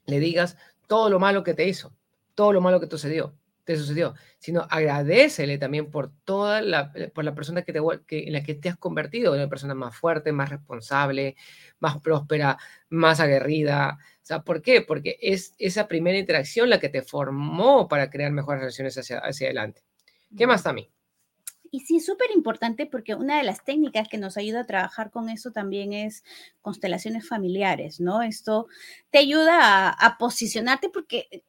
le 0.07 0.21
digas, 0.21 0.57
todo 0.87 1.11
lo 1.11 1.19
malo 1.19 1.43
que 1.43 1.55
te 1.55 1.67
hizo, 1.67 1.93
todo 2.37 2.53
lo 2.53 2.61
malo 2.61 2.79
que 2.79 2.87
te 2.87 2.93
sucedió, 2.93 3.35
te 3.65 3.77
sucedió, 3.77 4.15
sino 4.39 4.67
agradecele 4.71 5.59
también 5.59 5.91
por 5.91 6.13
toda 6.25 6.61
la, 6.61 6.93
por 7.15 7.25
la 7.25 7.35
persona 7.35 7.63
que 7.63 7.73
te, 7.73 7.81
que, 8.07 8.25
en 8.25 8.33
la 8.33 8.43
que 8.43 8.55
te 8.55 8.69
has 8.69 8.77
convertido, 8.77 9.33
una 9.33 9.49
persona 9.49 9.75
más 9.75 9.97
fuerte, 9.97 10.33
más 10.33 10.51
responsable, 10.51 11.37
más 11.79 12.01
próspera, 12.01 12.59
más 12.89 13.21
aguerrida. 13.21 13.99
O 14.23 14.27
sea, 14.27 14.43
¿por 14.43 14.63
qué? 14.63 14.83
Porque 14.83 15.19
es 15.21 15.55
esa 15.59 15.89
primera 15.89 16.19
interacción 16.19 16.71
la 16.71 16.81
que 16.81 16.89
te 16.89 17.03
formó 17.03 17.89
para 17.89 18.11
crear 18.11 18.33
mejores 18.33 18.61
relaciones 18.61 18.99
hacia, 18.99 19.19
hacia 19.19 19.47
adelante. 19.49 19.83
¿Qué 20.37 20.47
más, 20.47 20.63
Tami? 20.63 20.91
y 21.75 21.81
sí, 21.81 22.01
súper 22.01 22.31
importante 22.33 22.85
porque 22.85 23.15
una 23.15 23.39
de 23.39 23.45
las 23.45 23.65
técnicas 23.65 24.07
que 24.07 24.19
nos 24.19 24.37
ayuda 24.37 24.61
a 24.61 24.67
trabajar 24.67 25.11
con 25.11 25.31
eso 25.31 25.53
también 25.53 25.95
es 25.95 26.23
constelaciones 26.61 27.27
familiares, 27.27 27.99
¿no? 27.99 28.21
Esto 28.21 28.67
te 29.11 29.19
ayuda 29.19 29.89
a, 29.89 30.19
posicionarte 30.19 30.91
porque 30.91 31.29
eh, 31.31 31.43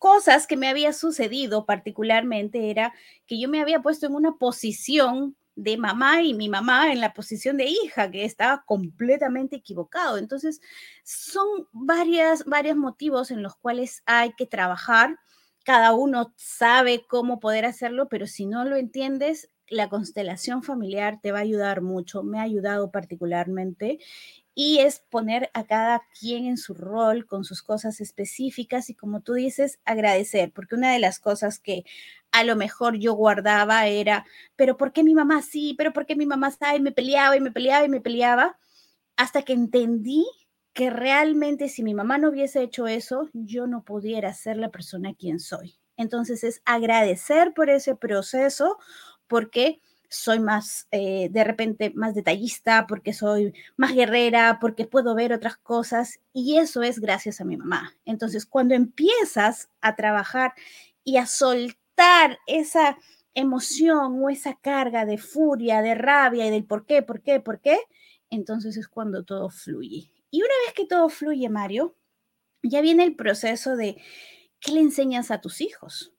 cosas 0.00 0.46
que 0.46 0.56
me 0.56 0.66
había 0.66 0.94
sucedido 0.94 1.66
particularmente 1.66 2.70
era 2.70 2.94
que 3.26 3.38
yo 3.38 3.48
me 3.48 3.60
había 3.60 3.82
puesto 3.82 4.06
en 4.06 4.14
una 4.14 4.32
posición 4.38 5.36
de 5.56 5.76
mamá 5.76 6.22
y 6.22 6.32
mi 6.32 6.48
mamá 6.48 6.90
en 6.90 7.00
la 7.00 7.12
posición 7.12 7.58
de 7.58 7.66
hija, 7.66 8.10
que 8.10 8.24
estaba 8.24 8.64
completamente 8.64 9.56
equivocado. 9.56 10.16
Entonces, 10.16 10.62
son 11.04 11.68
varias, 11.72 12.46
varios 12.46 12.78
motivos 12.78 13.30
en 13.30 13.42
los 13.42 13.56
cuales 13.56 14.02
hay 14.06 14.32
que 14.32 14.46
trabajar. 14.46 15.18
Cada 15.64 15.92
uno 15.92 16.32
sabe 16.34 17.04
cómo 17.06 17.38
poder 17.38 17.66
hacerlo, 17.66 18.08
pero 18.08 18.26
si 18.26 18.46
no 18.46 18.64
lo 18.64 18.76
entiendes, 18.76 19.50
la 19.70 19.88
constelación 19.88 20.62
familiar 20.62 21.20
te 21.22 21.32
va 21.32 21.38
a 21.38 21.42
ayudar 21.42 21.80
mucho, 21.80 22.22
me 22.22 22.38
ha 22.38 22.42
ayudado 22.42 22.90
particularmente, 22.90 23.98
y 24.54 24.80
es 24.80 25.00
poner 25.08 25.50
a 25.54 25.64
cada 25.64 26.02
quien 26.18 26.44
en 26.46 26.58
su 26.58 26.74
rol 26.74 27.24
con 27.26 27.44
sus 27.44 27.62
cosas 27.62 28.00
específicas 28.00 28.90
y 28.90 28.94
como 28.94 29.22
tú 29.22 29.34
dices, 29.34 29.78
agradecer, 29.84 30.52
porque 30.52 30.74
una 30.74 30.92
de 30.92 30.98
las 30.98 31.20
cosas 31.20 31.60
que 31.60 31.84
a 32.32 32.44
lo 32.44 32.56
mejor 32.56 32.98
yo 32.98 33.14
guardaba 33.14 33.86
era, 33.86 34.26
pero 34.56 34.76
¿por 34.76 34.92
qué 34.92 35.02
mi 35.04 35.14
mamá 35.14 35.42
sí? 35.42 35.74
¿Pero 35.78 35.92
por 35.92 36.04
qué 36.04 36.16
mi 36.16 36.26
mamá 36.26 36.50
sabe? 36.50 36.78
Y 36.78 36.80
me 36.80 36.92
peleaba 36.92 37.36
y 37.36 37.40
me 37.40 37.52
peleaba 37.52 37.86
y 37.86 37.88
me 37.88 38.00
peleaba, 38.00 38.58
hasta 39.16 39.42
que 39.42 39.52
entendí 39.52 40.26
que 40.72 40.90
realmente 40.90 41.68
si 41.68 41.82
mi 41.82 41.94
mamá 41.94 42.18
no 42.18 42.30
hubiese 42.30 42.62
hecho 42.62 42.86
eso, 42.86 43.28
yo 43.32 43.66
no 43.66 43.84
pudiera 43.84 44.32
ser 44.34 44.56
la 44.56 44.70
persona 44.70 45.14
quien 45.14 45.40
soy. 45.40 45.76
Entonces 45.96 46.44
es 46.44 46.62
agradecer 46.64 47.52
por 47.54 47.68
ese 47.70 47.94
proceso, 47.96 48.78
porque 49.30 49.80
soy 50.10 50.40
más, 50.40 50.88
eh, 50.90 51.28
de 51.30 51.44
repente, 51.44 51.92
más 51.94 52.14
detallista, 52.16 52.86
porque 52.88 53.12
soy 53.14 53.54
más 53.76 53.94
guerrera, 53.94 54.58
porque 54.60 54.84
puedo 54.84 55.14
ver 55.14 55.32
otras 55.32 55.56
cosas 55.56 56.18
y 56.32 56.58
eso 56.58 56.82
es 56.82 56.98
gracias 56.98 57.40
a 57.40 57.44
mi 57.44 57.56
mamá. 57.56 57.94
Entonces, 58.04 58.44
cuando 58.44 58.74
empiezas 58.74 59.70
a 59.80 59.94
trabajar 59.94 60.52
y 61.04 61.16
a 61.16 61.26
soltar 61.26 62.40
esa 62.48 62.98
emoción 63.34 64.20
o 64.22 64.30
esa 64.30 64.54
carga 64.56 65.06
de 65.06 65.16
furia, 65.16 65.80
de 65.80 65.94
rabia 65.94 66.44
y 66.46 66.50
del 66.50 66.64
por 66.64 66.86
qué, 66.86 67.02
por 67.02 67.22
qué, 67.22 67.38
por 67.38 67.60
qué, 67.60 67.78
entonces 68.30 68.76
es 68.76 68.88
cuando 68.88 69.24
todo 69.24 69.48
fluye. 69.48 70.12
Y 70.32 70.42
una 70.42 70.54
vez 70.66 70.74
que 70.74 70.86
todo 70.86 71.08
fluye, 71.08 71.48
Mario, 71.48 71.94
ya 72.64 72.80
viene 72.80 73.04
el 73.04 73.14
proceso 73.14 73.76
de 73.76 74.02
qué 74.58 74.72
le 74.72 74.80
enseñas 74.80 75.30
a 75.30 75.40
tus 75.40 75.60
hijos. 75.60 76.12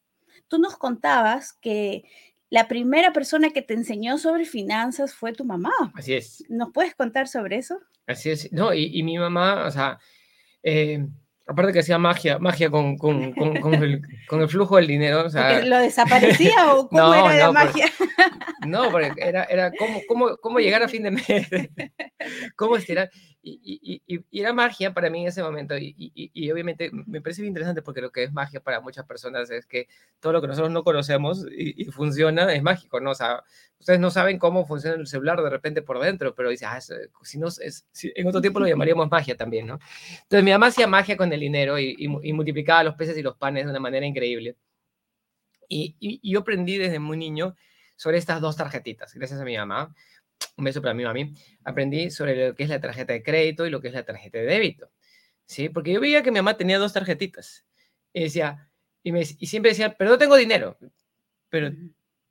Tú 0.48 0.60
nos 0.60 0.78
contabas 0.78 1.54
que 1.54 2.06
la 2.52 2.68
primera 2.68 3.14
persona 3.14 3.52
que 3.52 3.62
te 3.62 3.74
enseñó 3.74 4.18
sobre 4.18 4.44
finanzas 4.44 5.16
fue 5.16 5.32
tu 5.32 5.46
mamá. 5.46 5.72
Así 5.96 6.14
es. 6.14 6.44
¿Nos 6.50 6.72
puedes 6.74 6.94
contar 6.94 7.30
sobre 7.30 7.56
eso? 7.56 7.80
Así 8.06 8.30
es. 8.30 8.52
No, 8.52 8.74
y, 8.74 9.02
mi 9.04 9.18
mamá, 9.18 9.66
o 9.66 9.72
sea, 9.72 9.98
eh, 10.62 11.08
aparte 11.48 11.72
que 11.72 11.80
hacía 11.80 11.98
magia, 11.98 12.40
magia 12.40 12.70
con, 12.70 12.98
con, 12.98 13.32
con, 13.32 13.74
el, 13.74 14.02
con 14.28 14.42
el, 14.42 14.50
flujo 14.50 14.76
del 14.76 14.88
dinero. 14.88 15.26
O 15.26 15.30
sea, 15.30 15.64
¿Lo 15.64 15.78
desaparecía 15.78 16.74
o 16.76 16.90
cómo 16.90 17.14
era 17.14 17.38
la 17.38 17.52
magia? 17.54 17.86
no, 18.68 18.92
porque 18.92 19.14
era, 19.16 19.46
era 19.46 19.72
cómo, 19.72 20.02
cómo, 20.06 20.38
cómo 20.38 20.60
llegar 20.60 20.84
a 20.84 20.90
fin 20.90 21.04
de 21.04 21.12
mes, 21.12 21.48
cómo 22.58 22.76
estirar. 22.76 23.10
Y, 23.44 24.02
y, 24.06 24.24
y, 24.30 24.40
era 24.40 24.54
magia 24.54 24.94
para 24.94 25.10
mí 25.10 25.22
en 25.22 25.28
ese 25.30 25.42
momento. 25.42 25.76
Y, 25.78 26.52
obviamente 26.52 26.92
me 26.92 27.22
parece 27.22 27.42
bien 27.42 27.52
interesante 27.52 27.82
porque 27.82 28.02
lo 28.02 28.12
que 28.12 28.24
es 28.24 28.32
magia 28.32 28.60
para 28.60 28.82
muchas 28.82 29.06
personas 29.06 29.50
es 29.50 29.66
que 29.66 29.88
todo 30.20 30.34
lo 30.34 30.42
que 30.42 30.48
nosotros 30.48 30.72
no 30.72 30.84
conocemos 30.84 31.46
y, 31.52 31.86
funciona 31.86 32.54
es 32.54 32.62
mágico, 32.62 33.00
¿no? 33.00 33.12
O 33.12 33.16
sea, 33.16 33.44
ustedes 33.80 34.00
no 34.00 34.12
saben 34.12 34.38
cómo 34.38 34.66
funciona 34.68 34.96
el 34.96 35.08
celular 35.08 35.42
de 35.42 35.50
repente 35.50 35.82
por 35.82 36.00
dentro, 36.00 36.36
pero 36.36 36.50
dice, 36.50 36.66
ah, 36.66 36.80
si 36.82 37.40
no, 37.40 37.48
es, 37.48 37.88
en 38.04 38.28
otro 38.28 38.42
tiempo 38.42 38.60
lo 38.60 38.68
llamaríamos 38.68 39.10
magia 39.10 39.36
también, 39.36 39.66
¿no? 39.66 39.80
Entonces 40.24 40.44
mi 40.44 40.52
mamá 40.52 40.68
hacía 40.68 40.86
magia 40.88 41.18
con 41.18 41.34
el 41.34 41.40
dinero 41.40 41.80
y, 41.80 42.08
multiplicaba 42.08 42.84
los 42.84 42.96
peces 42.96 43.18
y 43.18 43.24
los 43.24 43.38
panes 43.38 43.66
de 43.66 43.72
una 43.72 43.80
manera 43.80 44.06
increíble. 44.06 44.56
Y, 45.68 46.20
yo 46.24 46.42
aprendí 46.42 46.78
desde 46.78 47.00
muy 47.00 47.18
niño 47.18 47.56
sobre 47.96 48.18
estas 48.18 48.42
dos 48.42 48.56
tarjetitas, 48.56 49.14
gracias 49.16 49.40
a 49.40 49.46
mi 49.46 49.58
mamá 49.58 49.96
un 50.58 50.66
beso 50.66 50.82
para 50.82 50.94
mi 50.94 51.04
mami, 51.04 51.34
aprendí 51.64 52.12
sobre 52.12 52.50
lo 52.50 52.56
que 52.56 52.64
es 52.64 52.70
la 52.70 52.80
tarjeta 52.80 53.14
de 53.14 53.24
crédito 53.24 53.66
y 53.66 53.70
lo 53.70 53.82
que 53.82 53.90
es 53.90 53.94
la 53.94 54.04
tarjeta 54.04 54.38
de 54.40 54.46
débito. 54.46 54.90
¿Sí? 55.46 55.70
Porque 55.70 55.92
yo 55.92 56.00
veía 56.00 56.24
que 56.24 56.32
mi 56.32 56.38
mamá 56.38 56.56
tenía 56.58 56.80
dos 56.80 56.94
tarjetitas. 56.94 57.66
Y 58.14 58.24
decía, 58.24 58.70
y, 59.04 59.12
me, 59.12 59.22
y 59.22 59.48
siempre 59.48 59.72
decía, 59.72 59.96
pero 59.98 60.12
no 60.12 60.18
tengo 60.18 60.36
dinero. 60.36 60.78
Pero, 61.50 61.72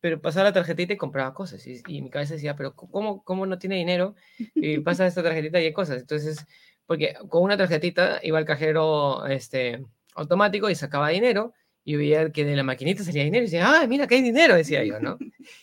pero 0.00 0.20
pasaba 0.20 0.44
la 0.44 0.52
tarjetita 0.52 0.94
y 0.94 0.96
compraba 0.96 1.34
cosas. 1.34 1.66
Y, 1.66 1.82
y 1.86 2.02
mi 2.02 2.10
cabeza 2.10 2.34
decía, 2.34 2.56
pero 2.56 2.74
¿cómo, 2.74 3.22
¿cómo 3.22 3.46
no 3.46 3.58
tiene 3.58 3.76
dinero? 3.76 4.14
Y 4.54 4.78
pasa 4.78 5.06
esta 5.06 5.22
tarjetita 5.22 5.60
y 5.60 5.66
hay 5.66 5.72
cosas. 5.72 6.00
Entonces, 6.00 6.46
porque 6.86 7.14
con 7.28 7.42
una 7.42 7.56
tarjetita 7.56 8.20
iba 8.22 8.38
al 8.38 8.44
cajero 8.44 9.26
este, 9.26 9.84
automático 10.14 10.70
y 10.70 10.74
sacaba 10.74 11.10
dinero 11.10 11.52
y 11.84 11.96
veía 11.96 12.30
que 12.30 12.44
de 12.44 12.56
la 12.56 12.62
maquinita 12.62 13.04
salía 13.04 13.24
dinero 13.24 13.42
y 13.42 13.46
decía, 13.46 13.64
ah, 13.66 13.86
mira 13.86 14.06
que 14.06 14.16
hay 14.16 14.22
dinero, 14.22 14.54
decía 14.54 14.84
yo, 14.84 15.00
¿no? 15.00 15.18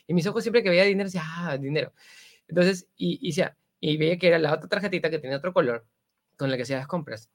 Y 0.08 0.14
mis 0.14 0.26
ojos 0.26 0.44
siempre 0.44 0.64
que 0.64 0.70
veía 0.70 0.84
dinero 0.84 1.08
decía, 1.08 1.24
ah, 1.26 1.58
dinero. 1.58 1.94
Entonces, 2.48 2.90
y, 2.96 3.20
y, 3.80 3.98
veía 3.98 4.18
que 4.18 4.28
era 4.28 4.40
la 4.40 4.54
otra 4.54 4.70
tarjetita 4.70 5.10
que 5.10 5.20
tenía 5.20 5.38
otro 5.38 5.54
color 5.54 5.86
con 6.38 6.50
la 6.50 6.58
que 6.58 6.64
hacía 6.64 6.78
las 6.78 6.88
compras. 6.88 7.30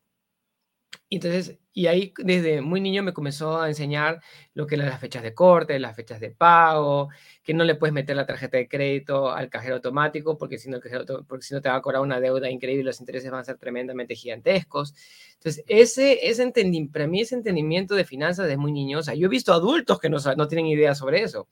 Entonces, 1.11 1.59
y 1.75 1.87
ahí 1.89 2.15
desde 2.19 2.63
muy 2.63 2.81
niño 2.81 3.03
me 3.03 3.13
comenzó 3.13 3.61
a 3.61 3.69
enseñar 3.69 4.23
lo 4.55 4.67
que 4.67 4.77
eran 4.77 4.89
las 4.89 5.01
fechas 5.01 5.23
de 5.23 5.35
corte, 5.35 5.79
las 5.79 5.95
fechas 5.95 6.21
de 6.21 6.31
pago, 6.31 7.11
que 7.43 7.53
no 7.53 7.65
le 7.65 7.75
puedes 7.75 7.93
meter 7.93 8.17
la 8.17 8.25
tarjeta 8.27 8.57
de 8.57 8.67
crédito 8.69 9.31
al 9.31 9.51
cajero 9.51 9.77
automático 9.77 10.39
porque 10.39 10.59
si 10.59 10.71
no, 10.71 10.81
porque 11.29 11.45
si 11.45 11.61
te 11.61 11.69
va 11.69 11.77
a 11.77 11.83
cobrar 11.83 12.01
una 12.03 12.19
deuda 12.21 12.51
increíble, 12.51 12.85
los 12.85 13.01
intereses 13.01 13.31
van 13.31 13.41
a 13.41 13.45
ser 13.45 13.59
tremendamente 13.59 14.15
gigantescos. 14.15 14.95
Entonces, 15.35 15.65
ese, 15.69 16.27
ese 16.29 16.43
entendimiento, 16.45 16.93
para 16.93 17.07
mí 17.07 17.21
ese 17.21 17.35
entendimiento 17.35 17.95
de 17.95 18.05
finanzas 18.05 18.47
desde 18.47 18.57
muy 18.57 18.73
niño, 18.73 19.01
o 19.01 19.03
sea, 19.03 19.15
yo 19.15 19.27
he 19.27 19.31
visto 19.31 19.53
adultos 19.53 19.99
que 19.99 20.09
no 20.09 20.49
tienen 20.49 20.67
idea 20.67 20.95
sobre 20.95 21.23
eso 21.23 21.47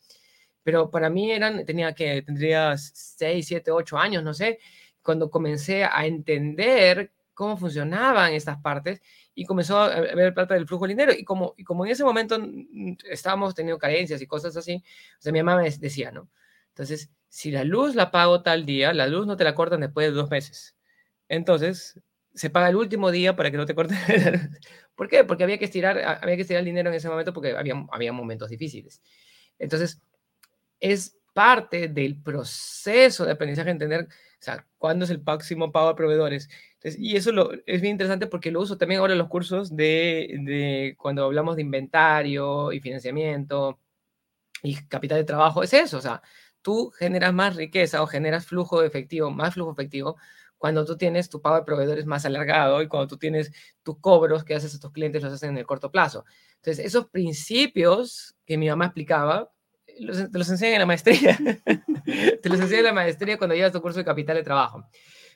pero 0.62 0.90
para 0.90 1.10
mí 1.10 1.30
eran, 1.30 1.64
tenía 1.64 1.94
que, 1.94 2.22
tendría 2.22 2.76
6, 2.76 3.46
7, 3.46 3.70
8 3.70 3.98
años, 3.98 4.22
no 4.22 4.34
sé, 4.34 4.58
cuando 5.02 5.30
comencé 5.30 5.84
a 5.84 6.06
entender 6.06 7.12
cómo 7.34 7.56
funcionaban 7.56 8.34
estas 8.34 8.58
partes 8.60 9.00
y 9.34 9.46
comenzó 9.46 9.78
a 9.78 10.00
ver 10.00 10.34
parte 10.34 10.54
del 10.54 10.66
flujo 10.66 10.86
del 10.86 10.96
dinero. 10.96 11.12
Y 11.16 11.24
como, 11.24 11.54
y 11.56 11.64
como 11.64 11.86
en 11.86 11.92
ese 11.92 12.04
momento 12.04 12.38
estábamos 13.08 13.54
teniendo 13.54 13.78
carencias 13.78 14.20
y 14.20 14.26
cosas 14.26 14.56
así, 14.56 14.84
o 15.26 15.32
mi 15.32 15.42
mamá 15.42 15.62
me 15.62 15.70
decía, 15.70 16.10
¿no? 16.10 16.28
Entonces, 16.68 17.10
si 17.28 17.50
la 17.50 17.64
luz 17.64 17.94
la 17.94 18.10
pago 18.10 18.42
tal 18.42 18.66
día, 18.66 18.92
la 18.92 19.06
luz 19.06 19.26
no 19.26 19.36
te 19.36 19.44
la 19.44 19.54
cortan 19.54 19.80
después 19.80 20.06
de 20.06 20.12
dos 20.12 20.30
meses. 20.30 20.76
Entonces, 21.28 21.98
se 22.34 22.50
paga 22.50 22.68
el 22.68 22.76
último 22.76 23.10
día 23.10 23.36
para 23.36 23.50
que 23.50 23.56
no 23.56 23.66
te 23.66 23.74
corten. 23.74 23.96
¿Por 24.94 25.08
qué? 25.08 25.24
Porque 25.24 25.44
había 25.44 25.58
que 25.58 25.64
estirar, 25.64 25.98
había 26.22 26.36
que 26.36 26.42
estirar 26.42 26.60
el 26.60 26.66
dinero 26.66 26.90
en 26.90 26.96
ese 26.96 27.08
momento 27.08 27.32
porque 27.32 27.56
había, 27.56 27.74
había 27.90 28.12
momentos 28.12 28.50
difíciles. 28.50 29.00
Entonces, 29.58 30.02
es 30.80 31.16
parte 31.32 31.88
del 31.88 32.20
proceso 32.20 33.25
de 33.25 33.32
aprendizaje 33.32 33.70
entender, 33.70 34.04
o 34.04 34.42
sea, 34.42 34.66
cuándo 34.78 35.04
es 35.04 35.10
el 35.10 35.22
máximo 35.22 35.72
pago 35.72 35.88
a 35.88 35.96
proveedores. 35.96 36.49
y 36.82 37.16
eso 37.16 37.32
lo, 37.32 37.52
es 37.66 37.80
bien 37.80 37.92
interesante 37.92 38.26
porque 38.26 38.50
lo 38.50 38.60
uso 38.60 38.78
también 38.78 39.00
ahora 39.00 39.12
en 39.12 39.18
los 39.18 39.28
cursos 39.28 39.76
de, 39.76 40.37
de 40.44 40.96
cuando 40.99 41.25
hablamos 41.25 41.56
de 41.56 41.62
inventario 41.62 42.72
y 42.72 42.80
financiamiento 42.80 43.78
y 44.62 44.76
capital 44.87 45.18
de 45.18 45.25
trabajo. 45.25 45.62
Es 45.62 45.72
eso, 45.75 45.99
o 45.99 46.00
sea, 46.00 46.22
tú 46.62 46.90
generas 46.90 47.32
más 47.32 47.56
riqueza 47.56 48.02
o 48.02 48.06
generas 48.06 48.46
flujo 48.46 48.82
efectivo, 48.82 49.30
más 49.30 49.54
flujo 49.54 49.72
efectivo 49.72 50.16
cuando 50.60 50.84
tú 50.84 50.99
tienes 50.99 51.30
tu 51.30 51.40
pago 51.40 51.56
de 51.56 51.62
proveedores 51.64 52.04
más 52.04 52.26
alargado 52.26 52.82
y 52.82 52.87
cuando 52.87 53.08
tú 53.08 53.16
tienes 53.16 53.50
tus 53.82 53.99
cobros 53.99 54.44
que 54.44 54.54
haces 54.54 54.75
a 54.75 54.78
tus 54.78 54.92
clientes 54.92 55.22
los 55.22 55.32
hacen 55.32 55.50
en 55.50 55.58
el 55.58 55.66
corto 55.66 55.90
plazo. 55.90 56.26
Entonces, 56.56 56.84
esos 56.84 57.08
principios 57.08 58.37
que 58.44 58.58
mi 58.58 58.68
mamá 58.68 58.84
explicaba, 58.84 59.50
los, 60.04 60.30
te 60.30 60.38
los 60.38 60.49
enseñan 60.49 60.75
en 60.75 60.80
la 60.80 60.87
maestría. 60.87 61.37
te 62.42 62.49
los 62.49 62.61
enseñan 62.61 62.80
en 62.80 62.85
la 62.87 62.92
maestría 62.92 63.38
cuando 63.38 63.54
llevas 63.54 63.73
tu 63.73 63.80
curso 63.80 63.99
de 63.99 64.04
capital 64.04 64.37
de 64.37 64.42
trabajo. 64.42 64.85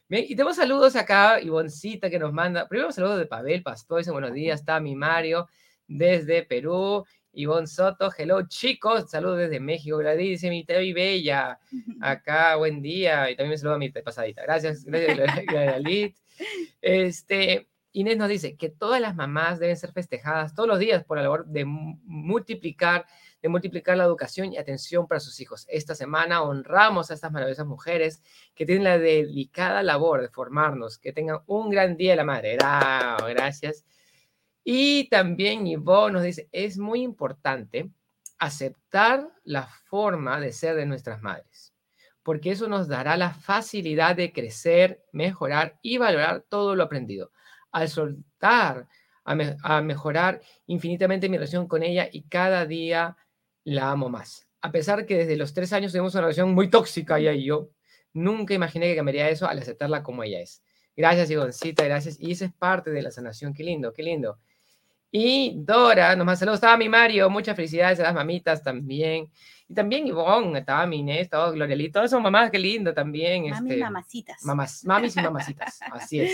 Bien, 0.06 0.24
y 0.24 0.36
tenemos 0.36 0.56
saludos 0.56 0.96
acá, 0.96 1.40
Ivoncita 1.40 2.10
que 2.10 2.18
nos 2.18 2.32
manda, 2.32 2.68
primero 2.68 2.92
saludos 2.92 3.18
de 3.18 3.26
Pavel 3.26 3.62
Pastor, 3.62 3.98
dice 3.98 4.10
buenos 4.10 4.34
días, 4.34 4.60
está 4.60 4.78
mi 4.78 4.94
Mario 4.94 5.48
desde 5.86 6.42
Perú, 6.42 7.04
Ivonne 7.32 7.66
Soto, 7.66 8.10
hello 8.16 8.46
chicos, 8.46 9.10
saludos 9.10 9.38
desde 9.38 9.60
México, 9.60 9.96
Gladys 9.96 10.42
dice 10.42 10.50
mi 10.50 10.66
y 10.68 10.92
Bella, 10.92 11.58
acá, 12.02 12.56
buen 12.56 12.82
día, 12.82 13.30
y 13.30 13.36
también 13.36 13.52
me 13.52 13.58
saluda 13.58 13.76
a 13.76 13.78
mi 13.78 13.88
pasadita, 13.88 14.42
gracias, 14.42 14.84
gracias 14.84 15.16
Gladys. 15.46 16.22
Este, 16.82 17.68
Inés 17.92 18.18
nos 18.18 18.28
dice 18.28 18.56
que 18.56 18.68
todas 18.68 19.00
las 19.00 19.14
mamás 19.14 19.58
deben 19.58 19.76
ser 19.76 19.92
festejadas 19.92 20.54
todos 20.54 20.68
los 20.68 20.78
días 20.78 21.04
por 21.04 21.16
la 21.16 21.22
labor 21.22 21.46
de 21.46 21.64
multiplicar, 21.64 23.06
de 23.44 23.50
multiplicar 23.50 23.98
la 23.98 24.04
educación 24.04 24.54
y 24.54 24.56
atención 24.56 25.06
para 25.06 25.20
sus 25.20 25.38
hijos. 25.38 25.66
Esta 25.68 25.94
semana 25.94 26.40
honramos 26.40 27.10
a 27.10 27.14
estas 27.14 27.30
maravillosas 27.30 27.66
mujeres 27.66 28.22
que 28.54 28.64
tienen 28.64 28.84
la 28.84 28.96
delicada 28.96 29.82
labor 29.82 30.22
de 30.22 30.30
formarnos, 30.30 30.96
que 30.96 31.12
tengan 31.12 31.40
un 31.44 31.68
gran 31.68 31.98
día 31.98 32.12
de 32.12 32.16
la 32.16 32.24
madre. 32.24 32.56
gracias. 32.56 33.84
Y 34.64 35.10
también 35.10 35.66
Yvonne 35.66 36.14
nos 36.14 36.22
dice, 36.22 36.48
es 36.52 36.78
muy 36.78 37.02
importante 37.02 37.90
aceptar 38.38 39.28
la 39.42 39.66
forma 39.66 40.40
de 40.40 40.50
ser 40.50 40.74
de 40.76 40.86
nuestras 40.86 41.20
madres, 41.20 41.74
porque 42.22 42.50
eso 42.50 42.66
nos 42.66 42.88
dará 42.88 43.18
la 43.18 43.34
facilidad 43.34 44.16
de 44.16 44.32
crecer, 44.32 45.04
mejorar 45.12 45.78
y 45.82 45.98
valorar 45.98 46.46
todo 46.48 46.74
lo 46.74 46.82
aprendido. 46.82 47.30
Al 47.72 47.90
soltar, 47.90 48.88
a, 49.22 49.82
mejorar 49.82 50.40
infinitamente 50.66 51.28
mi 51.28 51.36
relación 51.36 51.68
con 51.68 51.82
ella 51.82 52.08
y 52.10 52.22
cada 52.22 52.64
día 52.64 53.18
la 53.64 53.90
amo 53.90 54.08
más. 54.08 54.46
A 54.60 54.70
pesar 54.70 55.06
que 55.06 55.18
desde 55.18 55.36
los 55.36 55.52
tres 55.52 55.72
años 55.72 55.92
tenemos 55.92 56.14
una 56.14 56.22
relación 56.22 56.54
muy 56.54 56.68
tóxica 56.70 57.18
ella 57.18 57.32
y 57.32 57.44
yo, 57.44 57.70
nunca 58.12 58.54
imaginé 58.54 58.86
que 58.86 58.96
cambiaría 58.96 59.28
eso 59.28 59.46
al 59.46 59.58
aceptarla 59.58 60.02
como 60.02 60.22
ella 60.22 60.40
es. 60.40 60.62
Gracias, 60.96 61.30
Ivoncita, 61.30 61.84
gracias. 61.84 62.18
Y 62.20 62.32
esa 62.32 62.44
es 62.44 62.52
parte 62.52 62.90
de 62.90 63.02
la 63.02 63.10
sanación. 63.10 63.52
Qué 63.52 63.64
lindo, 63.64 63.92
qué 63.92 64.02
lindo. 64.02 64.38
Y 65.10 65.54
Dora, 65.58 66.16
nomás 66.16 66.40
saludos, 66.40 66.56
estaba 66.56 66.76
mi 66.76 66.88
Mario, 66.88 67.30
muchas 67.30 67.54
felicidades 67.54 68.00
a 68.00 68.04
las 68.04 68.14
mamitas 68.14 68.62
también. 68.62 69.30
Y 69.68 69.74
también 69.74 70.06
Ivonne, 70.06 70.58
estaba 70.58 70.86
mi 70.86 70.98
Inés, 70.98 71.30
todo 71.30 71.52
Glorialito, 71.52 72.00
todas 72.00 72.10
son 72.10 72.22
mamás, 72.22 72.50
qué 72.50 72.58
lindo 72.58 72.92
también. 72.92 73.48
Mami 73.48 73.70
este, 73.70 73.80
mamacitas. 73.80 74.44
Mamás, 74.44 74.84
mamis 74.84 75.16
y 75.16 75.20
mamacitas, 75.20 75.80
así 75.92 76.20
es. 76.20 76.32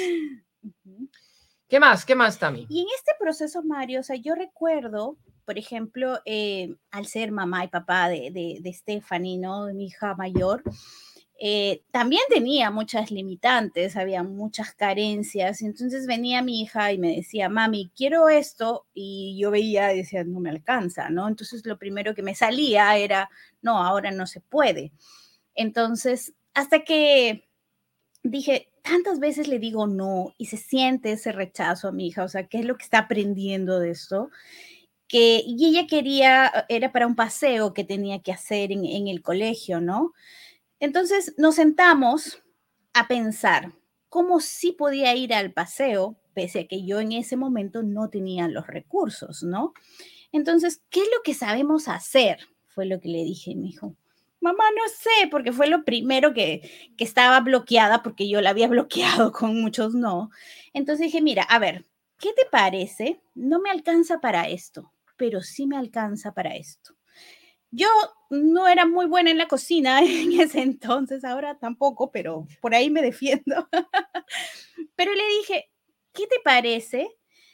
¿Qué 1.69 1.79
más? 1.79 2.05
¿Qué 2.05 2.17
más, 2.17 2.39
Tami? 2.39 2.67
Y 2.69 2.81
en 2.81 2.87
este 2.97 3.13
proceso, 3.19 3.63
Mario, 3.63 4.01
o 4.01 4.03
sea, 4.03 4.17
yo 4.17 4.35
recuerdo, 4.35 5.19
por 5.51 5.59
ejemplo, 5.59 6.21
eh, 6.27 6.77
al 6.93 7.07
ser 7.07 7.33
mamá 7.33 7.65
y 7.65 7.69
papá 7.69 8.09
de, 8.09 8.31
de, 8.31 8.59
de 8.61 8.73
Stephanie, 8.73 9.37
¿no? 9.37 9.67
De 9.67 9.75
mi 9.75 9.87
hija 9.87 10.15
mayor, 10.15 10.63
eh, 11.41 11.83
también 11.91 12.23
tenía 12.29 12.71
muchas 12.71 13.11
limitantes, 13.11 13.97
había 13.97 14.23
muchas 14.23 14.75
carencias. 14.75 15.61
Entonces 15.63 16.07
venía 16.07 16.41
mi 16.41 16.63
hija 16.63 16.93
y 16.93 16.99
me 16.99 17.17
decía, 17.17 17.49
mami, 17.49 17.91
quiero 17.97 18.29
esto, 18.29 18.87
y 18.95 19.37
yo 19.41 19.51
veía 19.51 19.93
y 19.93 19.97
decía, 19.97 20.23
no 20.23 20.39
me 20.39 20.51
alcanza, 20.51 21.11
¿no? 21.11 21.27
Entonces 21.27 21.67
lo 21.67 21.79
primero 21.79 22.15
que 22.15 22.23
me 22.23 22.37
salía 22.37 22.97
era, 22.97 23.29
no, 23.61 23.83
ahora 23.83 24.13
no 24.13 24.29
se 24.29 24.41
puede. 24.41 24.93
Entonces, 25.57 26.33
hasta 26.55 26.85
que 26.85 27.49
dije, 28.23 28.71
tantas 28.85 29.19
veces 29.19 29.49
le 29.49 29.59
digo 29.59 29.89
no 29.89 30.33
y 30.39 30.47
se 30.47 30.59
siente 30.59 31.11
ese 31.11 31.33
rechazo 31.33 31.89
a 31.89 31.93
mi 31.93 32.07
hija, 32.07 32.23
o 32.23 32.29
sea, 32.29 32.47
¿qué 32.47 32.61
es 32.61 32.67
lo 32.67 32.77
que 32.77 32.85
está 32.85 32.99
aprendiendo 33.01 33.81
de 33.81 33.91
esto? 33.91 34.31
Que, 35.11 35.43
y 35.45 35.67
ella 35.67 35.89
quería, 35.89 36.67
era 36.69 36.93
para 36.93 37.09
un 37.09 37.17
paseo 37.17 37.75
que 37.75 37.83
tenía 37.83 38.23
que 38.23 38.31
hacer 38.31 38.71
en, 38.71 39.09
el 39.09 39.23
colegio, 39.23 39.81
¿no? 39.81 40.13
Entonces 40.79 41.35
nos 41.37 41.57
sentamos 41.57 42.41
a 42.93 43.09
pensar 43.09 43.73
cómo 44.09 44.39
sí 44.39 44.71
podía 44.71 45.17
ir 45.17 45.35
al 45.35 45.53
paseo, 45.53 46.17
pese 46.33 46.61
a 46.61 46.69
que 46.69 46.87
yo 46.87 47.01
en 47.01 47.11
ese 47.11 47.37
momento 47.37 47.83
no 47.83 48.09
tenía 48.09 48.47
los 48.47 48.69
recursos, 48.69 49.43
¿no? 49.43 49.75
Entonces, 50.31 50.85
¿qué 50.91 51.01
es 51.01 51.09
lo 51.09 51.25
que 51.25 51.35
sabemos 51.35 51.89
hacer? 51.89 52.39
Fue 52.69 52.87
lo 52.87 53.01
que 53.01 53.09
le 53.09 53.25
dije, 53.25 53.57
me 53.57 53.63
dijo. 53.63 53.97
Mamá, 54.41 54.63
no 54.77 54.89
sé, 54.89 55.27
porque 55.29 55.51
fue 55.51 55.67
lo 55.67 55.85
primero 55.85 56.33
que, 56.33 56.93
que 56.97 57.03
estaba 57.03 57.41
bloqueada, 57.41 58.05
porque 58.05 58.29
yo 58.29 58.41
la 58.41 58.51
había 58.51 58.69
bloqueado 58.69 59.33
con 59.33 59.61
muchos 59.61 59.93
no. 59.95 60.31
Entonces 60.73 61.07
dije, 61.07 61.21
mira, 61.21 61.43
a 61.43 61.59
ver, 61.59 61.85
¿qué 62.21 62.33
te 62.33 62.45
parece? 62.49 63.21
No 63.35 63.61
me 63.61 63.71
alcanza 63.71 64.21
para 64.21 64.49
esto, 64.49 64.93
pero 65.21 65.43
sí 65.43 65.67
me 65.67 65.77
alcanza 65.77 66.33
para 66.33 66.57
esto. 66.57 66.97
Yo 67.71 67.89
no 68.31 68.67
era 68.67 68.87
muy 68.87 69.05
buena 69.05 69.31
en 69.31 69.37
la 69.37 69.49
cocina 69.49 70.01
en 70.03 70.41
ese 70.41 70.63
entonces, 70.63 71.25
ahora 71.25 71.59
tampoco, 71.59 72.11
pero 72.11 72.47
por 72.63 72.75
ahí 72.75 72.89
me 72.89 73.03
defiendo. 73.03 73.69
pero 74.97 75.13
le 75.15 75.23
dije, 75.41 75.71
¿qué 76.15 76.27
te 76.27 76.41
parece 76.43 77.11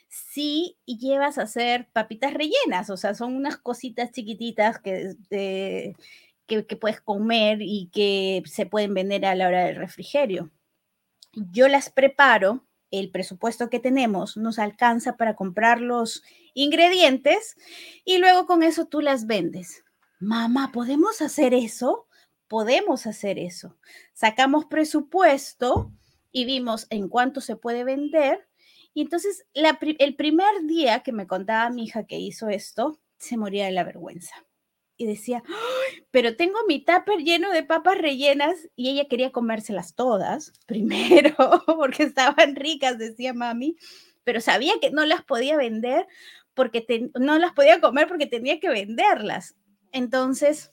si 0.07 0.77
llevas 0.85 1.37
a 1.37 1.41
hacer 1.41 1.89
papitas 1.91 2.33
rellenas? 2.33 2.89
O 2.89 2.95
sea, 2.95 3.13
son 3.13 3.35
unas 3.35 3.57
cositas 3.57 4.11
chiquititas 4.11 4.79
que, 4.79 5.15
que, 5.29 6.65
que 6.65 6.75
puedes 6.77 7.01
comer 7.01 7.57
y 7.61 7.89
que 7.91 8.43
se 8.45 8.65
pueden 8.65 8.93
vender 8.93 9.25
a 9.25 9.35
la 9.35 9.49
hora 9.49 9.65
del 9.65 9.75
refrigerio. 9.75 10.51
Yo 11.33 11.67
las 11.67 11.89
preparo, 11.89 12.65
el 12.91 13.11
presupuesto 13.11 13.69
que 13.69 13.81
tenemos 13.81 14.37
nos 14.37 14.57
alcanza 14.57 15.17
para 15.17 15.35
comprar 15.35 15.81
los 15.81 16.23
ingredientes 16.63 17.55
y 18.03 18.17
luego 18.17 18.45
con 18.45 18.63
eso 18.63 18.85
tú 18.85 19.01
las 19.01 19.27
vendes 19.27 19.83
mamá, 20.19 20.71
¿podemos 20.71 21.21
hacer 21.21 21.53
eso? 21.53 22.07
Podemos 22.47 23.05
hacer 23.07 23.37
eso. 23.37 23.77
Sacamos 24.13 24.65
presupuesto 24.65 25.91
y 26.31 26.45
vimos 26.45 26.87
en 26.89 27.09
cuánto 27.09 27.41
se 27.41 27.55
puede 27.55 27.83
vender. 27.83 28.47
Y 28.93 29.01
entonces 29.01 29.45
el 29.53 30.15
primer 30.15 30.63
día 30.65 31.01
que 31.01 31.11
me 31.11 31.27
contaba 31.27 31.69
mi 31.69 31.85
hija 31.85 32.07
que 32.07 32.17
hizo 32.17 32.49
esto, 32.49 32.99
se 33.17 33.37
moría 33.37 33.65
de 33.65 33.71
la 33.71 33.83
vergüenza. 33.83 34.35
Y 34.99 35.05
decía, 35.05 35.43
pero 36.09 36.35
tengo 36.35 36.57
mi 36.67 36.83
tupper 36.83 37.19
lleno 37.19 37.51
de 37.51 37.61
papas 37.61 37.99
rellenas 37.99 38.67
y 38.75 38.89
ella 38.89 39.07
quería 39.07 39.31
comérselas 39.31 39.93
todas 39.93 40.53
primero 40.65 41.35
porque 41.65 42.03
estaban 42.03 42.55
ricas, 42.55 42.97
decía 42.97 43.33
mami, 43.33 43.75
pero 44.23 44.41
sabía 44.41 44.73
que 44.81 44.89
no 44.89 45.05
las 45.05 45.23
podía 45.23 45.55
vender 45.55 46.07
porque 46.57 47.11
no 47.17 47.37
las 47.37 47.53
podía 47.53 47.79
comer 47.79 48.07
porque 48.07 48.25
tenía 48.25 48.59
que 48.59 48.67
venderlas. 48.67 49.55
Entonces, 49.93 50.71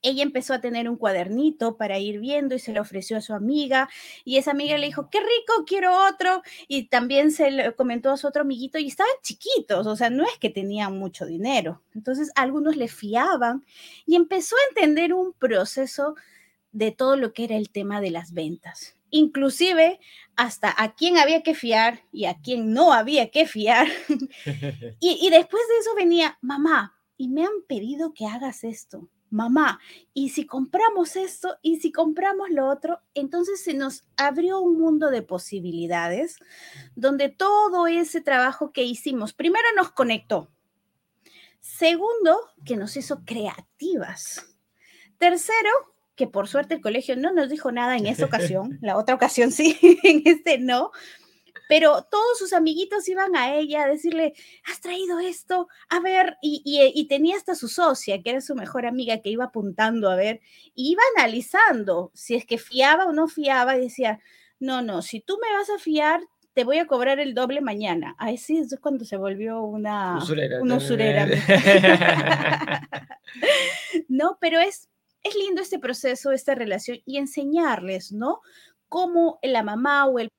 ella 0.00 0.22
empezó 0.22 0.54
a 0.54 0.60
tener 0.60 0.88
un 0.88 0.96
cuadernito 0.96 1.76
para 1.76 1.98
ir 1.98 2.20
viendo 2.20 2.54
y 2.54 2.58
se 2.58 2.72
lo 2.72 2.80
ofreció 2.80 3.16
a 3.18 3.20
su 3.20 3.32
amiga 3.32 3.88
y 4.24 4.38
esa 4.38 4.50
amiga 4.50 4.76
le 4.76 4.86
dijo, 4.86 5.08
qué 5.10 5.20
rico, 5.20 5.64
quiero 5.66 5.94
otro 6.08 6.42
y 6.68 6.88
también 6.88 7.30
se 7.30 7.50
lo 7.50 7.76
comentó 7.76 8.10
a 8.10 8.16
su 8.16 8.26
otro 8.26 8.42
amiguito 8.42 8.78
y 8.78 8.88
estaban 8.88 9.12
chiquitos, 9.22 9.86
o 9.86 9.96
sea, 9.96 10.10
no 10.10 10.24
es 10.24 10.38
que 10.38 10.50
tenían 10.50 10.98
mucho 10.98 11.26
dinero. 11.26 11.82
Entonces, 11.94 12.30
algunos 12.34 12.76
le 12.76 12.88
fiaban 12.88 13.64
y 14.06 14.16
empezó 14.16 14.56
a 14.56 14.68
entender 14.70 15.14
un 15.14 15.32
proceso 15.32 16.14
de 16.72 16.90
todo 16.90 17.16
lo 17.16 17.32
que 17.32 17.44
era 17.44 17.56
el 17.56 17.70
tema 17.70 18.00
de 18.00 18.10
las 18.10 18.32
ventas. 18.32 18.96
Inclusive 19.10 20.00
hasta 20.36 20.74
a 20.76 20.94
quién 20.94 21.18
había 21.18 21.42
que 21.42 21.54
fiar 21.54 22.04
y 22.12 22.24
a 22.24 22.40
quién 22.40 22.72
no 22.72 22.92
había 22.92 23.30
que 23.30 23.46
fiar. 23.46 23.88
y, 25.00 25.18
y 25.20 25.30
después 25.30 25.62
de 25.68 25.78
eso 25.78 25.94
venía, 25.94 26.38
mamá, 26.40 26.94
y 27.16 27.28
me 27.28 27.42
han 27.42 27.62
pedido 27.68 28.12
que 28.12 28.26
hagas 28.26 28.64
esto. 28.64 29.08
Mamá, 29.30 29.80
y 30.12 30.28
si 30.28 30.46
compramos 30.46 31.16
esto 31.16 31.56
y 31.60 31.80
si 31.80 31.90
compramos 31.90 32.50
lo 32.50 32.68
otro, 32.68 33.00
entonces 33.14 33.64
se 33.64 33.74
nos 33.74 34.04
abrió 34.16 34.60
un 34.60 34.78
mundo 34.78 35.10
de 35.10 35.22
posibilidades 35.22 36.36
donde 36.94 37.30
todo 37.30 37.88
ese 37.88 38.20
trabajo 38.20 38.70
que 38.72 38.84
hicimos, 38.84 39.32
primero 39.32 39.66
nos 39.74 39.90
conectó, 39.90 40.52
segundo, 41.58 42.38
que 42.64 42.76
nos 42.76 42.96
hizo 42.96 43.24
creativas, 43.24 44.56
tercero, 45.18 45.93
que 46.16 46.26
por 46.26 46.48
suerte 46.48 46.74
el 46.74 46.80
colegio 46.80 47.16
no 47.16 47.32
nos 47.32 47.48
dijo 47.48 47.72
nada 47.72 47.96
en 47.96 48.06
esa 48.06 48.26
ocasión, 48.26 48.78
la 48.82 48.96
otra 48.96 49.14
ocasión 49.14 49.50
sí, 49.50 49.78
en 50.02 50.22
este 50.24 50.58
no, 50.58 50.90
pero 51.68 52.06
todos 52.10 52.38
sus 52.38 52.52
amiguitos 52.52 53.08
iban 53.08 53.36
a 53.36 53.54
ella 53.54 53.84
a 53.84 53.88
decirle, 53.88 54.34
has 54.70 54.80
traído 54.80 55.18
esto, 55.18 55.68
a 55.88 56.00
ver, 56.00 56.36
y, 56.42 57.06
tenía 57.08 57.36
hasta 57.36 57.54
su 57.54 57.68
socia, 57.68 58.22
que 58.22 58.30
era 58.30 58.40
su 58.40 58.54
mejor 58.54 58.86
amiga, 58.86 59.18
que 59.18 59.30
iba 59.30 59.44
apuntando 59.44 60.10
a 60.10 60.16
ver, 60.16 60.40
y 60.74 60.92
iba 60.92 61.02
analizando 61.16 62.10
si 62.14 62.34
es 62.34 62.44
que 62.44 62.58
fiaba 62.58 63.06
o 63.06 63.12
no 63.12 63.28
fiaba, 63.28 63.76
y 63.76 63.82
decía, 63.82 64.20
no, 64.60 64.82
no, 64.82 65.02
si 65.02 65.20
tú 65.20 65.38
me 65.42 65.56
vas 65.56 65.70
a 65.70 65.78
fiar, 65.78 66.20
te 66.54 66.64
voy 66.64 66.78
a 66.78 66.86
cobrar 66.86 67.18
el 67.18 67.34
doble 67.34 67.60
mañana. 67.60 68.14
Ahí 68.16 68.38
sí, 68.38 68.58
es 68.58 68.78
cuando 68.80 69.04
se 69.04 69.16
volvió 69.16 69.62
una 69.62 70.18
usurera. 70.18 70.62
Una 70.62 70.76
usurera. 70.76 71.26
no, 74.08 74.38
pero 74.40 74.60
es, 74.60 74.88
es 75.24 75.34
lindo 75.34 75.62
este 75.62 75.78
proceso, 75.78 76.30
esta 76.32 76.54
relación 76.54 76.98
y 77.04 77.18
enseñarles, 77.18 78.12
¿no? 78.12 78.40
Cómo 78.88 79.38
la 79.42 79.62
mamá 79.62 80.06
o 80.06 80.18
el 80.18 80.30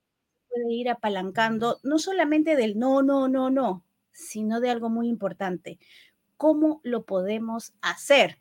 puede 0.47 0.73
ir 0.73 0.89
apalancando 0.89 1.79
no 1.83 1.99
solamente 1.99 2.55
del 2.55 2.79
no, 2.79 3.01
no, 3.03 3.27
no, 3.27 3.49
no, 3.49 3.83
sino 4.13 4.61
de 4.61 4.69
algo 4.69 4.89
muy 4.89 5.09
importante. 5.09 5.79
¿Cómo 6.37 6.79
lo 6.83 7.03
podemos 7.03 7.73
hacer? 7.81 8.39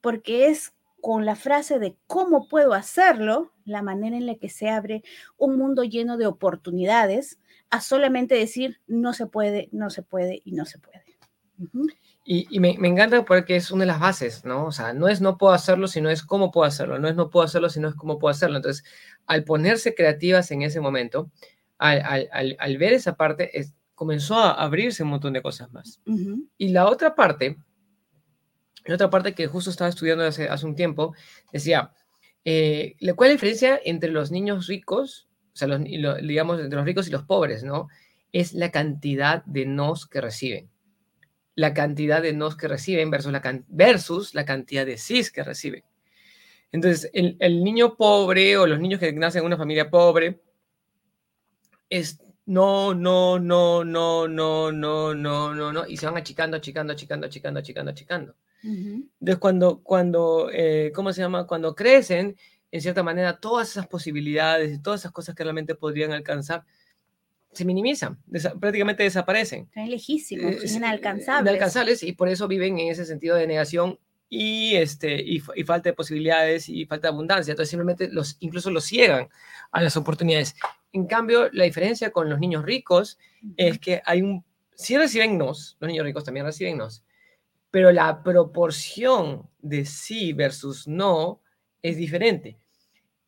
Porque 0.00 0.48
es 0.48 0.74
con 1.00 1.24
la 1.24 1.36
frase 1.36 1.78
de 1.78 1.96
cómo 2.06 2.48
puedo 2.48 2.72
hacerlo, 2.72 3.52
la 3.64 3.82
manera 3.82 4.16
en 4.16 4.26
la 4.26 4.36
que 4.36 4.48
se 4.48 4.68
abre 4.68 5.02
un 5.36 5.58
mundo 5.58 5.82
lleno 5.82 6.16
de 6.16 6.26
oportunidades, 6.26 7.38
a 7.70 7.80
solamente 7.80 8.34
decir 8.34 8.80
no 8.86 9.12
se 9.12 9.26
puede, 9.26 9.68
no 9.72 9.90
se 9.90 10.02
puede 10.02 10.40
y 10.44 10.52
no 10.52 10.64
se 10.64 10.78
puede. 10.78 11.04
Y, 12.28 12.58
me, 12.58 12.76
me, 12.76 12.88
encanta 12.88 13.24
porque 13.24 13.54
es 13.54 13.70
una 13.70 13.84
de 13.84 13.86
las 13.86 14.00
bases, 14.00 14.44
¿no? 14.44 14.66
O 14.66 14.72
sea, 14.72 14.92
no 14.92 15.06
es 15.06 15.20
no 15.20 15.38
puedo 15.38 15.52
hacerlo, 15.52 15.86
sino 15.86 16.10
es 16.10 16.24
cómo 16.24 16.50
puedo 16.50 16.66
hacerlo. 16.66 16.98
No 16.98 17.06
es 17.06 17.14
no 17.14 17.30
puedo 17.30 17.44
hacerlo, 17.44 17.70
sino 17.70 17.86
es 17.88 17.94
cómo 17.94 18.18
puedo 18.18 18.32
hacerlo. 18.32 18.56
Entonces, 18.56 18.84
al 19.26 19.44
ponerse 19.44 19.94
creativas 19.94 20.50
en 20.50 20.62
ese 20.62 20.80
momento, 20.80 21.30
al, 21.78 22.78
ver 22.78 22.94
esa 22.94 23.16
parte, 23.16 23.52
comenzó 23.94 24.34
a 24.38 24.54
abrirse 24.54 25.04
un 25.04 25.10
montón 25.10 25.34
de 25.34 25.42
cosas 25.42 25.72
más. 25.72 26.00
Y 26.58 26.70
la 26.70 26.88
otra 26.88 27.14
parte, 27.14 27.58
la 28.86 28.96
otra 28.96 29.08
parte 29.08 29.32
que 29.32 29.46
justo 29.46 29.70
estaba 29.70 29.88
estudiando 29.88 30.24
hace, 30.24 30.48
hace 30.48 30.66
un 30.66 30.74
tiempo, 30.74 31.14
decía, 31.52 31.92
eh, 32.44 32.96
¿cuál 33.14 33.28
es 33.28 33.34
la 33.34 33.36
diferencia 33.36 33.80
entre 33.84 34.10
los 34.10 34.32
niños 34.32 34.66
ricos, 34.66 35.28
o 35.54 35.56
sea, 35.56 35.68
los, 35.68 35.80
digamos, 35.84 36.58
entre 36.58 36.76
los 36.76 36.86
ricos 36.86 37.06
y 37.06 37.12
los 37.12 37.22
pobres, 37.22 37.62
¿no? 37.62 37.86
Es 38.32 38.52
la 38.52 38.72
cantidad 38.72 39.44
de 39.44 39.64
nos 39.64 40.08
que 40.08 40.20
reciben. 40.20 40.70
La 41.56 41.74
cantidad 41.74 42.22
de 42.22 42.32
nos 42.32 42.56
que 42.56 42.68
reciben 42.68 43.10
versus 43.10 43.32
la, 43.32 43.42
versus 43.66 44.34
la 44.34 44.44
cantidad 44.44 44.86
de 44.86 44.98
cis 44.98 45.32
que 45.32 45.42
reciben. 45.42 45.82
Entonces, 46.70 47.10
el, 47.12 47.36
el 47.40 47.64
niño 47.64 47.96
pobre 47.96 48.56
o 48.56 48.66
los 48.66 48.78
niños 48.78 49.00
que 49.00 49.12
nacen 49.12 49.40
en 49.40 49.46
una 49.46 49.56
familia 49.56 49.90
pobre, 49.90 50.40
es 51.90 52.20
no, 52.46 52.94
no, 52.94 53.38
no, 53.38 53.84
no, 53.84 54.28
no, 54.28 54.70
no, 54.72 55.14
no, 55.14 55.54
no, 55.54 55.72
no, 55.72 55.86
y 55.86 55.96
se 55.96 56.06
van 56.06 56.16
achicando, 56.16 56.56
achicando, 56.56 56.92
achicando, 56.92 57.26
achicando, 57.26 57.60
achicando, 57.60 57.90
achicando. 57.90 58.34
Entonces, 58.62 59.38
cuando, 59.38 59.82
cuando 59.82 60.48
eh, 60.52 60.92
¿cómo 60.94 61.12
se 61.12 61.22
llama? 61.22 61.46
Cuando 61.46 61.74
crecen, 61.74 62.36
en 62.70 62.80
cierta 62.80 63.02
manera, 63.02 63.38
todas 63.38 63.70
esas 63.70 63.86
posibilidades 63.86 64.72
y 64.72 64.82
todas 64.82 65.00
esas 65.00 65.12
cosas 65.12 65.34
que 65.34 65.42
realmente 65.42 65.74
podrían 65.74 66.12
alcanzar, 66.12 66.64
se 67.56 67.64
minimizan, 67.64 68.18
prácticamente 68.60 69.02
desaparecen. 69.02 69.64
Están 69.64 69.90
lejísimos, 69.90 70.54
eh, 70.62 70.76
inalcanzables. 70.76 71.50
Inalcanzables 71.50 72.02
y 72.02 72.12
por 72.12 72.28
eso 72.28 72.46
viven 72.46 72.78
en 72.78 72.88
ese 72.88 73.04
sentido 73.04 73.36
de 73.36 73.46
negación 73.46 73.98
y, 74.28 74.76
este, 74.76 75.22
y, 75.22 75.40
falta 75.40 75.90
de 75.90 75.94
posibilidades 75.94 76.68
y 76.68 76.84
falta 76.86 77.08
de 77.08 77.14
abundancia. 77.14 77.52
Entonces 77.52 77.70
simplemente 77.70 78.08
los, 78.10 78.36
incluso 78.40 78.70
los 78.70 78.84
ciegan 78.84 79.28
a 79.72 79.82
las 79.82 79.96
oportunidades. 79.96 80.54
En 80.92 81.06
cambio, 81.06 81.48
la 81.52 81.64
diferencia 81.64 82.10
con 82.10 82.28
los 82.28 82.38
niños 82.38 82.64
ricos 82.64 83.18
es 83.56 83.78
que 83.78 84.02
hay 84.04 84.22
un, 84.22 84.44
sí 84.74 84.96
reciben 84.96 85.38
nos, 85.38 85.76
los 85.80 85.88
niños 85.88 86.04
ricos 86.04 86.24
también 86.24 86.46
reciben 86.46 86.78
nos, 86.78 87.04
pero 87.70 87.92
la 87.92 88.22
proporción 88.22 89.48
de 89.60 89.84
sí 89.84 90.32
versus 90.32 90.86
no 90.88 91.40
es 91.82 91.96
diferente. 91.96 92.58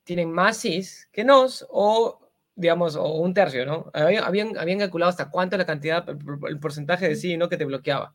Tienen 0.04 0.30
más 0.32 0.58
sí 0.58 0.82
que 1.12 1.24
nos 1.24 1.66
o 1.70 2.27
digamos, 2.58 2.96
o 2.96 3.06
un 3.20 3.32
tercio, 3.32 3.64
¿no? 3.64 3.90
Habían, 3.94 4.58
habían 4.58 4.78
calculado 4.80 5.10
hasta 5.10 5.30
cuánto 5.30 5.56
la 5.56 5.64
cantidad, 5.64 6.04
el 6.48 6.58
porcentaje 6.58 7.08
de 7.08 7.16
sí 7.16 7.36
no 7.36 7.48
que 7.48 7.56
te 7.56 7.64
bloqueaba, 7.64 8.14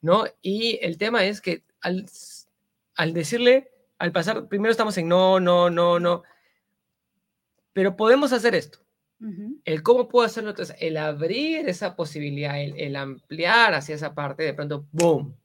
¿no? 0.00 0.24
Y 0.40 0.78
el 0.82 0.96
tema 0.98 1.24
es 1.24 1.40
que 1.40 1.64
al, 1.80 2.06
al 2.94 3.12
decirle, 3.12 3.70
al 3.98 4.12
pasar, 4.12 4.46
primero 4.46 4.70
estamos 4.70 4.96
en 4.98 5.08
no, 5.08 5.40
no, 5.40 5.68
no, 5.68 5.98
no, 5.98 6.22
pero 7.72 7.96
podemos 7.96 8.32
hacer 8.32 8.54
esto. 8.54 8.78
El 9.64 9.84
cómo 9.84 10.08
puedo 10.08 10.26
hacerlo, 10.26 10.50
entonces, 10.50 10.74
el 10.80 10.96
abrir 10.96 11.68
esa 11.68 11.94
posibilidad, 11.94 12.60
el, 12.60 12.96
ampliar 12.96 13.72
hacia 13.72 13.94
esa 13.94 14.14
parte, 14.14 14.42
de 14.42 14.52
pronto, 14.52 14.84
¡boom! 14.90 15.36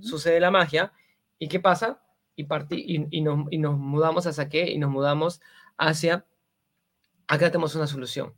Sucede 0.00 0.40
la 0.40 0.50
magia. 0.50 0.92
¿Y 1.38 1.48
qué 1.48 1.60
pasa? 1.60 2.00
Y, 2.36 2.44
y, 2.44 3.06
y, 3.10 3.20
nos, 3.20 3.48
y 3.50 3.58
nos 3.58 3.76
mudamos 3.76 4.26
hacia 4.26 4.48
qué? 4.48 4.70
Y 4.70 4.78
nos 4.78 4.90
mudamos 4.90 5.42
hacia, 5.76 6.24
acá 7.26 7.50
tenemos 7.50 7.74
una 7.74 7.86
solución. 7.86 8.34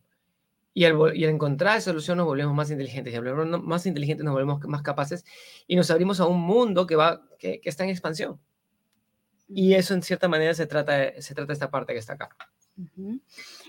Y 0.74 0.84
al, 0.84 1.16
y 1.16 1.24
al, 1.24 1.30
encontrar 1.30 1.76
esa 1.76 1.90
solución 1.90 2.18
nos 2.18 2.26
volvemos 2.26 2.54
más 2.54 2.70
inteligentes. 2.70 3.12
Y 3.12 3.16
al 3.16 3.24
volvernos 3.24 3.62
más 3.62 3.86
inteligentes 3.86 4.24
nos 4.24 4.32
volvemos 4.32 4.60
más 4.68 4.82
capaces 4.82 5.24
y 5.66 5.76
nos 5.76 5.90
abrimos 5.90 6.20
a 6.20 6.26
un 6.26 6.40
mundo 6.40 6.86
que, 6.86 6.96
va, 6.96 7.22
que, 7.38 7.60
que 7.60 7.68
está 7.68 7.84
en 7.84 7.90
expansión. 7.90 8.40
Y 9.48 9.74
eso 9.74 9.94
en 9.94 10.02
cierta 10.02 10.28
manera 10.28 10.54
se 10.54 10.66
trata, 10.66 11.20
se 11.20 11.34
trata 11.34 11.48
de 11.48 11.52
esta 11.54 11.70
parte 11.70 11.92
que 11.94 11.98
está 11.98 12.14
acá. 12.14 12.28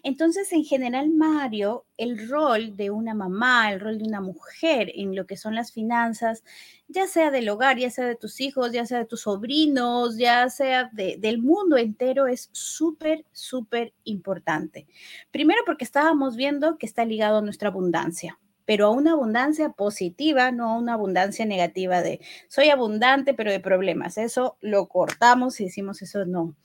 Entonces, 0.04 0.52
en 0.54 0.64
general, 0.64 1.10
Mario, 1.10 1.86
el 1.98 2.30
rol 2.30 2.76
de 2.76 2.92
una 2.92 3.14
mamá, 3.14 3.72
el 3.72 3.80
rol 3.80 3.98
de 3.98 4.06
una 4.06 4.22
mujer 4.22 4.92
en 4.94 5.16
lo 5.16 5.26
que 5.26 5.38
son 5.38 5.56
las 5.56 5.72
finanzas, 5.72 6.44
ya 6.88 7.08
sea 7.08 7.32
del 7.32 7.50
hogar, 7.50 7.78
ya 7.78 7.90
sea 7.90 8.06
de 8.06 8.16
tus 8.16 8.40
hijos, 8.40 8.72
ya 8.72 8.86
sea 8.86 9.00
de 9.00 9.06
tus 9.06 9.22
sobrinos, 9.22 10.18
ya 10.18 10.50
sea 10.50 10.90
del 10.94 11.40
mundo 11.40 11.78
entero, 11.78 12.28
es 12.28 12.50
súper, 12.52 13.26
súper 13.32 13.94
importante. 14.04 14.88
Primero 15.32 15.62
porque 15.66 15.86
estábamos 15.86 16.36
viendo 16.36 16.78
que 16.78 16.86
está 16.86 17.06
ligado 17.06 17.40
a 17.40 17.42
nuestra 17.42 17.70
abundancia 17.70 18.40
pero 18.70 18.86
a 18.86 18.92
una 18.92 19.14
abundancia 19.14 19.70
positiva, 19.70 20.52
no 20.52 20.70
a 20.70 20.78
una 20.78 20.94
abundancia 20.94 21.44
negativa 21.44 22.04
de 22.04 22.20
soy 22.50 22.70
abundante, 22.70 23.34
pero 23.34 23.52
de 23.52 23.60
problemas. 23.60 24.20
Eso 24.20 24.58
lo 24.62 24.88
cortamos 24.88 25.60
y 25.60 25.64
decimos 25.64 26.04
eso 26.04 26.24
no 26.26 26.56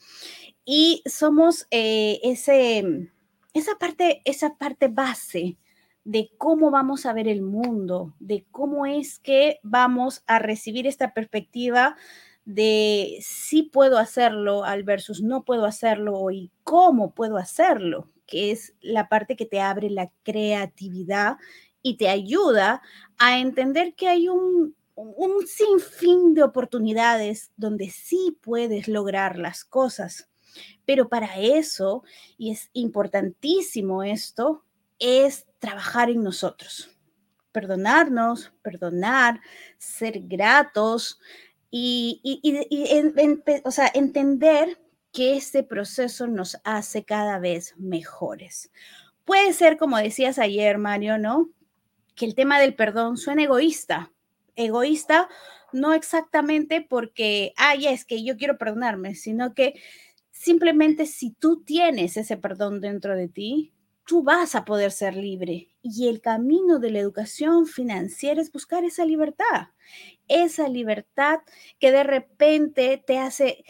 y 0.65 1.03
somos 1.07 1.67
eh, 1.71 2.21
ese, 2.23 3.11
esa, 3.53 3.75
parte, 3.79 4.23
esa 4.25 4.57
parte 4.57 4.89
base 4.89 5.59
de 6.05 6.31
cómo 6.37 6.71
vamos 6.71 7.07
a 7.07 7.13
ver 7.13 7.29
el 7.29 7.43
mundo, 7.43 8.15
de 8.19 8.47
cómo 8.51 8.87
es 8.87 9.19
que 9.19 9.59
vamos 9.63 10.23
a 10.27 10.39
recibir 10.39 10.87
esta 10.87 11.15
perspectiva 11.15 11.97
de 12.45 13.19
si 13.23 13.63
puedo 13.63 13.99
hacerlo 13.99 14.65
al 14.65 14.83
versus 14.83 15.23
no 15.23 15.45
puedo 15.45 15.65
hacerlo 15.65 16.31
y 16.31 16.51
cómo 16.63 17.15
puedo 17.15 17.39
hacerlo, 17.39 18.11
que 18.27 18.51
es 18.51 18.75
la 18.81 19.09
parte 19.09 19.37
que 19.37 19.47
te 19.47 19.61
abre 19.61 19.89
la 19.89 20.13
creatividad 20.25 21.39
y 21.83 21.97
te 21.97 22.09
ayuda 22.09 22.83
a 23.19 23.39
entender 23.39 23.95
que 23.95 24.09
hay 24.09 24.29
un, 24.29 24.75
un 24.95 25.47
sinfín 25.47 26.35
de 26.35 26.43
oportunidades 26.43 27.51
donde 27.57 27.89
sí 27.91 28.39
puedes 28.43 28.89
lograr 28.89 29.39
las 29.39 29.65
cosas. 29.65 30.29
Pero 30.85 31.09
para 31.09 31.39
eso, 31.39 32.05
y 32.39 32.51
es 32.51 32.71
importantísimo 32.73 34.03
esto, 34.03 34.65
es 34.99 35.47
trabajar 35.59 36.11
en 36.11 36.23
nosotros. 36.23 36.91
Perdonarnos, 37.53 38.53
perdonar, 38.63 39.41
ser 39.79 40.21
gratos 40.21 41.21
y, 41.71 42.21
o 43.65 43.71
sea, 43.71 43.91
entender 43.95 44.81
que 45.13 45.37
este 45.37 45.63
proceso 45.63 46.27
nos 46.27 46.59
hace 46.65 47.05
cada 47.05 47.39
vez 47.39 47.75
mejores. 47.79 48.71
Puede 49.25 49.53
ser, 49.53 49.77
como 49.79 49.97
decías 49.97 50.39
ayer, 50.39 50.79
Mario, 50.79 51.19
¿no? 51.19 51.51
Que 52.17 52.27
el 52.27 52.35
tema 52.35 52.61
del 52.61 52.75
perdón 52.75 53.17
suena 53.17 53.45
egoísta. 53.45 54.13
Egoísta 54.57 55.29
no 55.73 55.95
exactamente 55.95 56.81
porque, 56.81 57.55
ya 57.81 57.91
es 57.91 58.05
que 58.05 58.23
yo 58.25 58.37
quiero 58.37 58.59
perdonarme, 58.59 59.15
sino 59.15 59.55
que 59.55 59.75
Simplemente 60.45 61.07
si 61.07 61.31
tú 61.31 61.63
tienes 61.65 62.19
ese 62.19 62.37
perdón 62.37 62.83
dentro 62.83 63.17
de 63.17 63.29
ti, 63.29 63.73
tú 64.07 64.23
vas 64.23 64.55
a 64.55 64.67
poder 64.67 64.93
ser 64.93 65.17
libre. 65.17 65.69
Y 65.81 66.09
el 66.09 66.21
camino 66.21 66.79
de 66.79 66.91
la 66.91 66.99
educación 66.99 67.67
financiera 67.67 68.43
es 68.43 68.53
buscar 68.53 68.85
esa 68.85 69.07
libertad. 69.07 69.69
Esa 70.29 70.69
libertad 70.69 71.39
que 71.79 71.93
de 71.93 72.05
repente 72.05 73.03
te 73.07 73.19
hace 73.19 73.65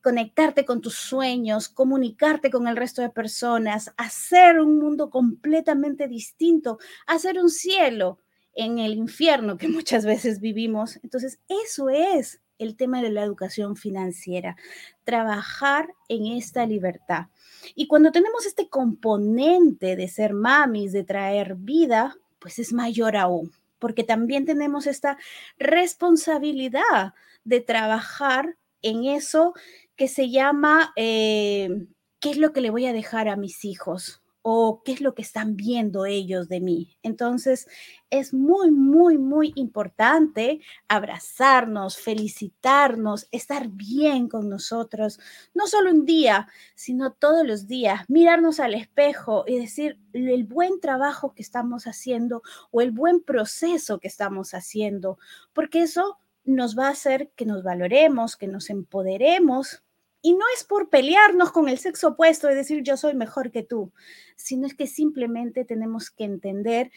conectarte 0.00 0.64
con 0.64 0.80
tus 0.80 0.96
sueños, 0.96 1.68
comunicarte 1.68 2.50
con 2.50 2.66
el 2.66 2.76
resto 2.76 3.00
de 3.00 3.10
personas, 3.10 3.92
hacer 3.96 4.58
un 4.58 4.80
mundo 4.80 5.08
completamente 5.08 6.08
distinto, 6.08 6.80
hacer 7.06 7.38
un 7.38 7.48
cielo 7.48 8.18
en 8.54 8.80
el 8.80 8.94
infierno 8.94 9.56
que 9.56 9.68
muchas 9.68 10.04
veces 10.04 10.40
vivimos. 10.40 10.98
Entonces, 11.04 11.38
eso 11.46 11.90
es 11.90 12.41
el 12.62 12.76
tema 12.76 13.02
de 13.02 13.10
la 13.10 13.22
educación 13.22 13.76
financiera, 13.76 14.56
trabajar 15.04 15.94
en 16.08 16.26
esta 16.26 16.66
libertad. 16.66 17.26
Y 17.74 17.86
cuando 17.86 18.12
tenemos 18.12 18.46
este 18.46 18.68
componente 18.68 19.96
de 19.96 20.08
ser 20.08 20.34
mamis, 20.34 20.92
de 20.92 21.04
traer 21.04 21.56
vida, 21.56 22.16
pues 22.38 22.58
es 22.58 22.72
mayor 22.72 23.16
aún, 23.16 23.52
porque 23.78 24.04
también 24.04 24.46
tenemos 24.46 24.86
esta 24.86 25.18
responsabilidad 25.58 27.14
de 27.44 27.60
trabajar 27.60 28.56
en 28.82 29.04
eso 29.04 29.54
que 29.96 30.08
se 30.08 30.30
llama, 30.30 30.92
eh, 30.96 31.86
¿qué 32.20 32.30
es 32.30 32.38
lo 32.38 32.52
que 32.52 32.60
le 32.60 32.70
voy 32.70 32.86
a 32.86 32.92
dejar 32.92 33.28
a 33.28 33.36
mis 33.36 33.64
hijos? 33.64 34.21
O 34.42 34.82
qué 34.84 34.92
es 34.92 35.00
lo 35.00 35.14
que 35.14 35.22
están 35.22 35.56
viendo 35.56 36.04
ellos 36.04 36.48
de 36.48 36.60
mí. 36.60 36.96
Entonces, 37.02 37.68
es 38.10 38.34
muy, 38.34 38.70
muy, 38.70 39.16
muy 39.16 39.52
importante 39.54 40.60
abrazarnos, 40.88 41.96
felicitarnos, 41.96 43.28
estar 43.30 43.68
bien 43.68 44.28
con 44.28 44.48
nosotros, 44.48 45.18
no 45.54 45.66
solo 45.66 45.90
un 45.90 46.04
día, 46.04 46.48
sino 46.74 47.12
todos 47.12 47.46
los 47.46 47.66
días, 47.66 48.02
mirarnos 48.08 48.60
al 48.60 48.74
espejo 48.74 49.44
y 49.46 49.58
decir 49.58 49.98
el 50.12 50.44
buen 50.44 50.80
trabajo 50.80 51.34
que 51.34 51.42
estamos 51.42 51.86
haciendo 51.86 52.42
o 52.70 52.80
el 52.80 52.90
buen 52.90 53.20
proceso 53.22 53.98
que 53.98 54.08
estamos 54.08 54.54
haciendo, 54.54 55.18
porque 55.52 55.82
eso 55.82 56.18
nos 56.44 56.76
va 56.76 56.88
a 56.88 56.92
hacer 56.92 57.30
que 57.36 57.46
nos 57.46 57.62
valoremos, 57.62 58.36
que 58.36 58.48
nos 58.48 58.68
empoderemos 58.70 59.82
y 60.22 60.34
no 60.34 60.44
es 60.54 60.64
por 60.64 60.88
pelearnos 60.88 61.50
con 61.50 61.68
el 61.68 61.78
sexo 61.78 62.08
opuesto 62.08 62.50
y 62.50 62.54
decir 62.54 62.82
yo 62.82 62.96
soy 62.96 63.14
mejor 63.14 63.50
que 63.50 63.64
tú, 63.64 63.92
sino 64.36 64.66
es 64.66 64.74
que 64.74 64.86
simplemente 64.86 65.64
tenemos 65.64 66.10
que 66.10 66.24
entender 66.24 66.90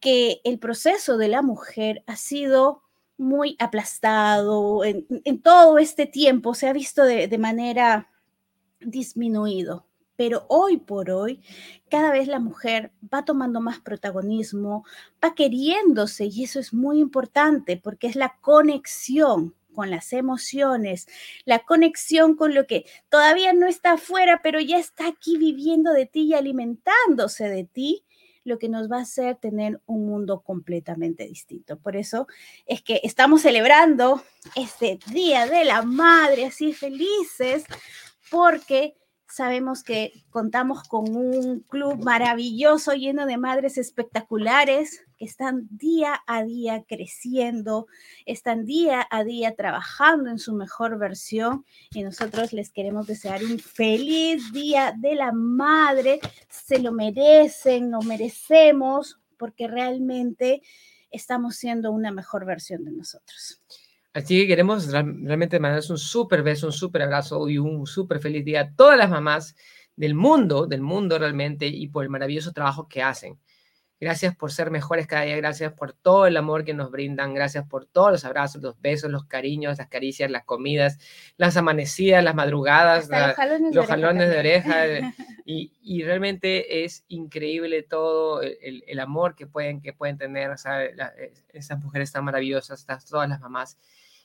que 0.00 0.40
el 0.44 0.58
proceso 0.58 1.18
de 1.18 1.28
la 1.28 1.42
mujer 1.42 2.02
ha 2.06 2.16
sido 2.16 2.82
muy 3.18 3.56
aplastado 3.60 4.84
en, 4.84 5.06
todo 5.42 5.78
este 5.78 6.06
tiempo, 6.06 6.54
se 6.54 6.66
ha 6.66 6.72
visto 6.72 7.04
de, 7.04 7.28
de 7.28 7.38
manera 7.38 8.10
disminuido. 8.80 9.86
Pero 10.16 10.44
hoy 10.48 10.76
por 10.78 11.10
hoy, 11.10 11.40
cada 11.88 12.10
vez 12.10 12.28
la 12.28 12.38
mujer 12.38 12.92
va 13.12 13.24
tomando 13.24 13.60
más 13.60 13.80
protagonismo, 13.80 14.84
va 15.24 15.34
queriéndose 15.34 16.26
y 16.26 16.44
eso 16.44 16.58
es 16.58 16.74
muy 16.74 16.98
importante 16.98 17.76
porque 17.76 18.08
es 18.08 18.16
la 18.16 18.36
conexión 18.40 19.54
con 19.72 19.90
las 19.90 20.12
emociones, 20.12 21.06
la 21.44 21.60
conexión 21.60 22.36
con 22.36 22.54
lo 22.54 22.66
que 22.66 22.84
todavía 23.08 23.52
no 23.52 23.66
está 23.66 23.92
afuera, 23.92 24.40
pero 24.42 24.60
ya 24.60 24.78
está 24.78 25.08
aquí 25.08 25.36
viviendo 25.36 25.92
de 25.92 26.06
ti 26.06 26.22
y 26.22 26.34
alimentándose 26.34 27.48
de 27.48 27.64
ti, 27.64 28.04
lo 28.44 28.58
que 28.58 28.68
nos 28.68 28.90
va 28.90 28.98
a 28.98 29.02
hacer 29.02 29.36
tener 29.36 29.80
un 29.86 30.06
mundo 30.06 30.40
completamente 30.40 31.26
distinto. 31.26 31.78
Por 31.78 31.96
eso 31.96 32.26
es 32.66 32.82
que 32.82 33.00
estamos 33.04 33.42
celebrando 33.42 34.22
este 34.56 34.98
Día 35.12 35.46
de 35.46 35.64
la 35.64 35.82
Madre 35.82 36.46
así 36.46 36.72
felices, 36.72 37.64
porque 38.30 38.96
Sabemos 39.32 39.82
que 39.82 40.12
contamos 40.28 40.82
con 40.82 41.16
un 41.16 41.60
club 41.60 42.04
maravilloso 42.04 42.92
lleno 42.92 43.24
de 43.24 43.38
madres 43.38 43.78
espectaculares 43.78 45.06
que 45.16 45.24
están 45.24 45.68
día 45.70 46.22
a 46.26 46.44
día 46.44 46.84
creciendo, 46.86 47.86
están 48.26 48.66
día 48.66 49.08
a 49.10 49.24
día 49.24 49.54
trabajando 49.54 50.28
en 50.28 50.38
su 50.38 50.52
mejor 50.52 50.98
versión 50.98 51.64
y 51.94 52.02
nosotros 52.02 52.52
les 52.52 52.70
queremos 52.72 53.06
desear 53.06 53.42
un 53.42 53.58
feliz 53.58 54.52
día 54.52 54.92
de 54.98 55.14
la 55.14 55.32
madre. 55.32 56.20
Se 56.50 56.78
lo 56.78 56.92
merecen, 56.92 57.90
lo 57.90 58.02
merecemos 58.02 59.18
porque 59.38 59.66
realmente 59.66 60.60
estamos 61.10 61.56
siendo 61.56 61.90
una 61.90 62.12
mejor 62.12 62.44
versión 62.44 62.84
de 62.84 62.92
nosotros. 62.92 63.62
Así 64.14 64.40
que 64.40 64.46
queremos 64.46 64.92
realmente 64.92 65.58
mandarles 65.58 65.88
un 65.88 65.98
súper 65.98 66.42
beso, 66.42 66.66
un 66.66 66.72
súper 66.72 67.02
abrazo 67.02 67.48
y 67.48 67.56
un 67.56 67.86
súper 67.86 68.20
feliz 68.20 68.44
día 68.44 68.60
a 68.60 68.70
todas 68.74 68.98
las 68.98 69.08
mamás 69.08 69.56
del 69.96 70.14
mundo, 70.14 70.66
del 70.66 70.82
mundo 70.82 71.18
realmente, 71.18 71.66
y 71.66 71.88
por 71.88 72.04
el 72.04 72.10
maravilloso 72.10 72.52
trabajo 72.52 72.88
que 72.88 73.02
hacen. 73.02 73.38
Gracias 73.98 74.34
por 74.34 74.50
ser 74.50 74.72
mejores 74.72 75.06
cada 75.06 75.22
día, 75.22 75.36
gracias 75.36 75.72
por 75.74 75.92
todo 75.92 76.26
el 76.26 76.36
amor 76.36 76.64
que 76.64 76.74
nos 76.74 76.90
brindan, 76.90 77.34
gracias 77.34 77.66
por 77.68 77.86
todos 77.86 78.10
los 78.10 78.24
abrazos, 78.24 78.60
los 78.60 78.78
besos, 78.80 79.10
los 79.12 79.26
cariños, 79.26 79.78
las 79.78 79.86
caricias, 79.86 80.28
las 80.28 80.44
comidas, 80.44 80.98
las 81.36 81.56
amanecidas, 81.56 82.22
las 82.24 82.34
madrugadas, 82.34 83.08
los 83.72 83.86
jalones, 83.86 84.28
de, 84.28 84.38
oreja. 84.38 84.84
y, 85.46 86.02
realmente 86.02 86.84
es 86.84 87.04
increíble 87.06 87.84
todo 87.84 88.42
el, 88.42 88.98
amor 88.98 89.36
que 89.36 89.46
pueden, 89.46 89.80
que 89.80 89.92
pueden 89.92 90.18
tener 90.18 90.50
esas 91.52 91.78
mujeres 91.78 92.10
tan 92.10 92.24
maravillosas, 92.24 92.84
todas 93.08 93.28
las 93.28 93.40
mamás 93.40 93.78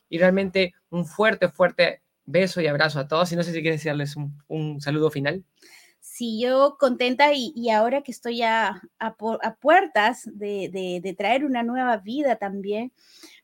y 0.10 0.17
realmente 0.17 0.74
un 0.89 1.06
fuerte, 1.06 1.50
fuerte 1.50 2.02
beso 2.26 2.62
y 2.62 2.67
abrazo 2.67 3.00
a 3.00 3.08
todos. 3.08 3.32
Y 3.32 3.36
no 3.36 3.43
sé 3.43 3.54
si 3.54 3.62
quieres 3.62 3.84
decirles 3.84 4.15
un, 4.48 4.82
saludo 4.82 5.10
final. 5.10 5.43
Sí, 6.00 6.39
yo 6.41 6.78
contenta 6.80 7.34
y, 7.34 7.70
ahora 7.70 8.02
que 8.02 8.12
estoy 8.12 8.41
a, 8.41 8.82
a, 9.00 9.56
puertas 9.60 10.24
de, 10.26 11.00
de, 11.04 11.13
traer 11.13 11.46
una 11.46 11.63
nueva 11.63 11.98
vida 11.98 12.38
también, 12.38 12.91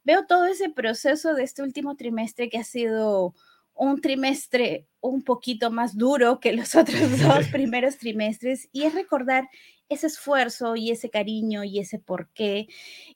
veo 0.03 0.25
todo 0.25 0.45
ese 0.45 0.69
proceso 0.69 1.33
de 1.33 1.43
este 1.43 1.61
último 1.61 1.95
trimestre 1.95 2.49
que 2.49 2.57
ha 2.57 2.63
sido 2.63 3.35
un 3.75 4.01
trimestre 4.01 4.87
un 5.01 5.23
poquito 5.23 5.71
más 5.71 5.97
duro 5.97 6.39
que 6.39 6.53
los 6.53 6.75
otros 6.75 6.99
dos 7.21 7.47
primeros 7.47 7.97
trimestres 7.97 8.69
y 8.71 8.83
es 8.83 8.93
recordar 8.93 9.49
ese 9.89 10.07
esfuerzo 10.07 10.75
y 10.75 10.91
ese 10.91 11.09
cariño 11.09 11.63
y 11.63 11.79
ese 11.79 11.99
porqué 11.99 12.67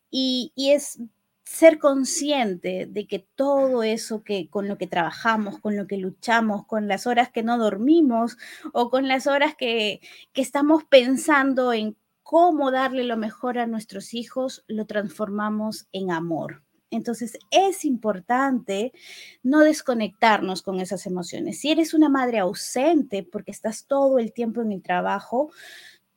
y, 0.10 0.52
y 0.56 0.72
es 0.72 1.00
ser 1.48 1.80
consciente 1.80 2.88
de 2.88 3.08
que 3.08 3.20
todo 3.36 3.82
eso 3.82 4.22
que 4.22 4.50
con 4.50 4.68
lo 4.68 4.78
que 4.78 4.86
trabajamos, 4.86 5.60
con 5.60 5.78
lo 5.78 5.88
que 5.88 5.98
luchamos, 5.98 6.66
con 6.66 6.88
las 6.88 7.08
horas 7.08 7.32
que 7.32 7.42
no 7.42 7.58
dormimos 7.58 8.38
o 8.74 8.90
con 8.90 9.08
las 9.08 9.28
horas 9.28 9.56
que, 9.56 10.02
que 10.34 10.42
estamos 10.42 10.84
pensando 10.84 11.72
en 11.72 11.96
cómo 12.22 12.70
darle 12.70 13.06
lo 13.06 13.16
mejor 13.16 13.58
a 13.58 13.66
nuestros 13.66 14.14
hijos, 14.14 14.66
lo 14.68 14.86
transformamos 14.86 15.88
en 15.94 16.12
amor. 16.12 16.64
Entonces 16.92 17.40
es 17.50 17.86
importante 17.86 18.92
no 19.42 19.62
desconectarnos 19.62 20.62
con 20.62 20.82
esas 20.82 21.06
emociones. 21.06 21.62
Si 21.62 21.72
eres 21.72 21.94
una 21.94 22.10
madre 22.10 22.40
ausente 22.40 23.24
porque 23.24 23.52
estás 23.52 23.86
todo 23.88 24.20
el 24.20 24.34
tiempo 24.34 24.62
en 24.62 24.74
el 24.74 24.84
trabajo, 24.84 25.50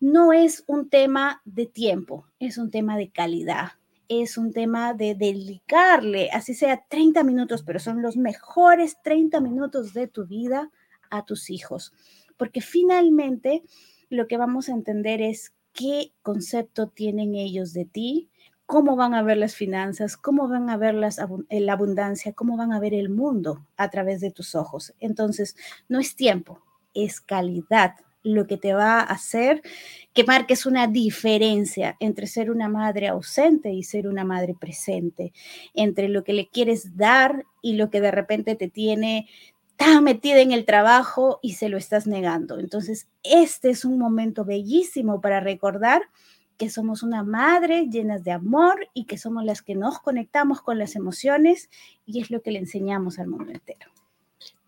no 0.00 0.32
es 0.32 0.64
un 0.66 0.90
tema 0.90 1.40
de 1.44 1.66
tiempo, 1.66 2.26
es 2.40 2.58
un 2.58 2.70
tema 2.70 2.98
de 2.98 3.10
calidad 3.10 3.79
es 4.10 4.36
un 4.36 4.52
tema 4.52 4.92
de 4.92 5.14
dedicarle, 5.14 6.30
así 6.32 6.52
sea 6.52 6.84
30 6.88 7.22
minutos, 7.22 7.62
pero 7.62 7.78
son 7.78 8.02
los 8.02 8.16
mejores 8.16 8.96
30 9.04 9.40
minutos 9.40 9.94
de 9.94 10.08
tu 10.08 10.26
vida 10.26 10.68
a 11.10 11.24
tus 11.24 11.48
hijos. 11.48 11.92
Porque 12.36 12.60
finalmente 12.60 13.62
lo 14.08 14.26
que 14.26 14.36
vamos 14.36 14.68
a 14.68 14.72
entender 14.72 15.22
es 15.22 15.54
qué 15.72 16.12
concepto 16.22 16.88
tienen 16.88 17.36
ellos 17.36 17.72
de 17.72 17.84
ti, 17.84 18.28
cómo 18.66 18.96
van 18.96 19.14
a 19.14 19.22
ver 19.22 19.36
las 19.36 19.54
finanzas, 19.54 20.16
cómo 20.16 20.48
van 20.48 20.70
a 20.70 20.76
ver 20.76 20.94
las, 20.94 21.20
la 21.48 21.72
abundancia, 21.72 22.32
cómo 22.32 22.56
van 22.56 22.72
a 22.72 22.80
ver 22.80 22.94
el 22.94 23.10
mundo 23.10 23.64
a 23.76 23.90
través 23.90 24.20
de 24.20 24.32
tus 24.32 24.56
ojos. 24.56 24.92
Entonces, 24.98 25.54
no 25.88 26.00
es 26.00 26.16
tiempo, 26.16 26.60
es 26.94 27.20
calidad 27.20 27.94
lo 28.22 28.46
que 28.46 28.56
te 28.56 28.74
va 28.74 29.00
a 29.00 29.02
hacer 29.02 29.62
que 30.12 30.24
marques 30.24 30.66
una 30.66 30.86
diferencia 30.86 31.96
entre 32.00 32.26
ser 32.26 32.50
una 32.50 32.68
madre 32.68 33.08
ausente 33.08 33.72
y 33.72 33.82
ser 33.82 34.08
una 34.08 34.24
madre 34.24 34.54
presente, 34.58 35.32
entre 35.74 36.08
lo 36.08 36.24
que 36.24 36.32
le 36.32 36.48
quieres 36.48 36.96
dar 36.96 37.44
y 37.62 37.74
lo 37.74 37.90
que 37.90 38.00
de 38.00 38.10
repente 38.10 38.56
te 38.56 38.68
tiene 38.68 39.28
tan 39.76 40.04
metida 40.04 40.40
en 40.40 40.52
el 40.52 40.66
trabajo 40.66 41.38
y 41.42 41.54
se 41.54 41.68
lo 41.68 41.78
estás 41.78 42.06
negando. 42.06 42.58
Entonces, 42.58 43.08
este 43.22 43.70
es 43.70 43.84
un 43.84 43.98
momento 43.98 44.44
bellísimo 44.44 45.20
para 45.20 45.40
recordar 45.40 46.02
que 46.58 46.68
somos 46.68 47.02
una 47.02 47.22
madre 47.22 47.86
llenas 47.88 48.22
de 48.22 48.32
amor 48.32 48.88
y 48.92 49.06
que 49.06 49.16
somos 49.16 49.44
las 49.44 49.62
que 49.62 49.74
nos 49.74 49.98
conectamos 49.98 50.60
con 50.60 50.78
las 50.78 50.96
emociones 50.96 51.70
y 52.04 52.20
es 52.20 52.30
lo 52.30 52.42
que 52.42 52.50
le 52.50 52.58
enseñamos 52.58 53.18
al 53.18 53.28
mundo 53.28 53.52
entero. 53.52 53.89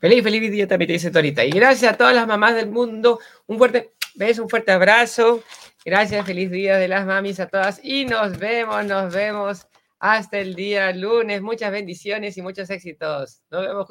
Feliz, 0.03 0.25
feliz 0.25 0.51
día 0.51 0.67
también 0.67 0.88
te 0.88 0.95
dice 0.95 1.12
Torita. 1.12 1.45
Y 1.45 1.51
gracias 1.51 1.93
a 1.93 1.97
todas 1.97 2.12
las 2.12 2.27
mamás 2.27 2.57
del 2.57 2.69
mundo. 2.69 3.21
Un 3.47 3.57
fuerte 3.57 3.93
beso, 4.17 4.43
un 4.43 4.49
fuerte 4.49 4.73
abrazo. 4.73 5.45
Gracias, 5.85 6.27
feliz 6.27 6.51
día 6.51 6.77
de 6.77 6.88
las 6.88 7.07
mamis 7.07 7.38
a 7.38 7.47
todas. 7.47 7.79
Y 7.85 8.05
nos 8.05 8.37
vemos, 8.37 8.85
nos 8.85 9.15
vemos 9.15 9.69
hasta 10.01 10.41
el 10.41 10.57
día 10.57 10.91
lunes. 10.91 11.41
Muchas 11.41 11.71
bendiciones 11.71 12.37
y 12.37 12.43
muchos 12.43 12.69
éxitos. 12.71 13.43
Nos 13.49 13.61
vemos. 13.65 13.81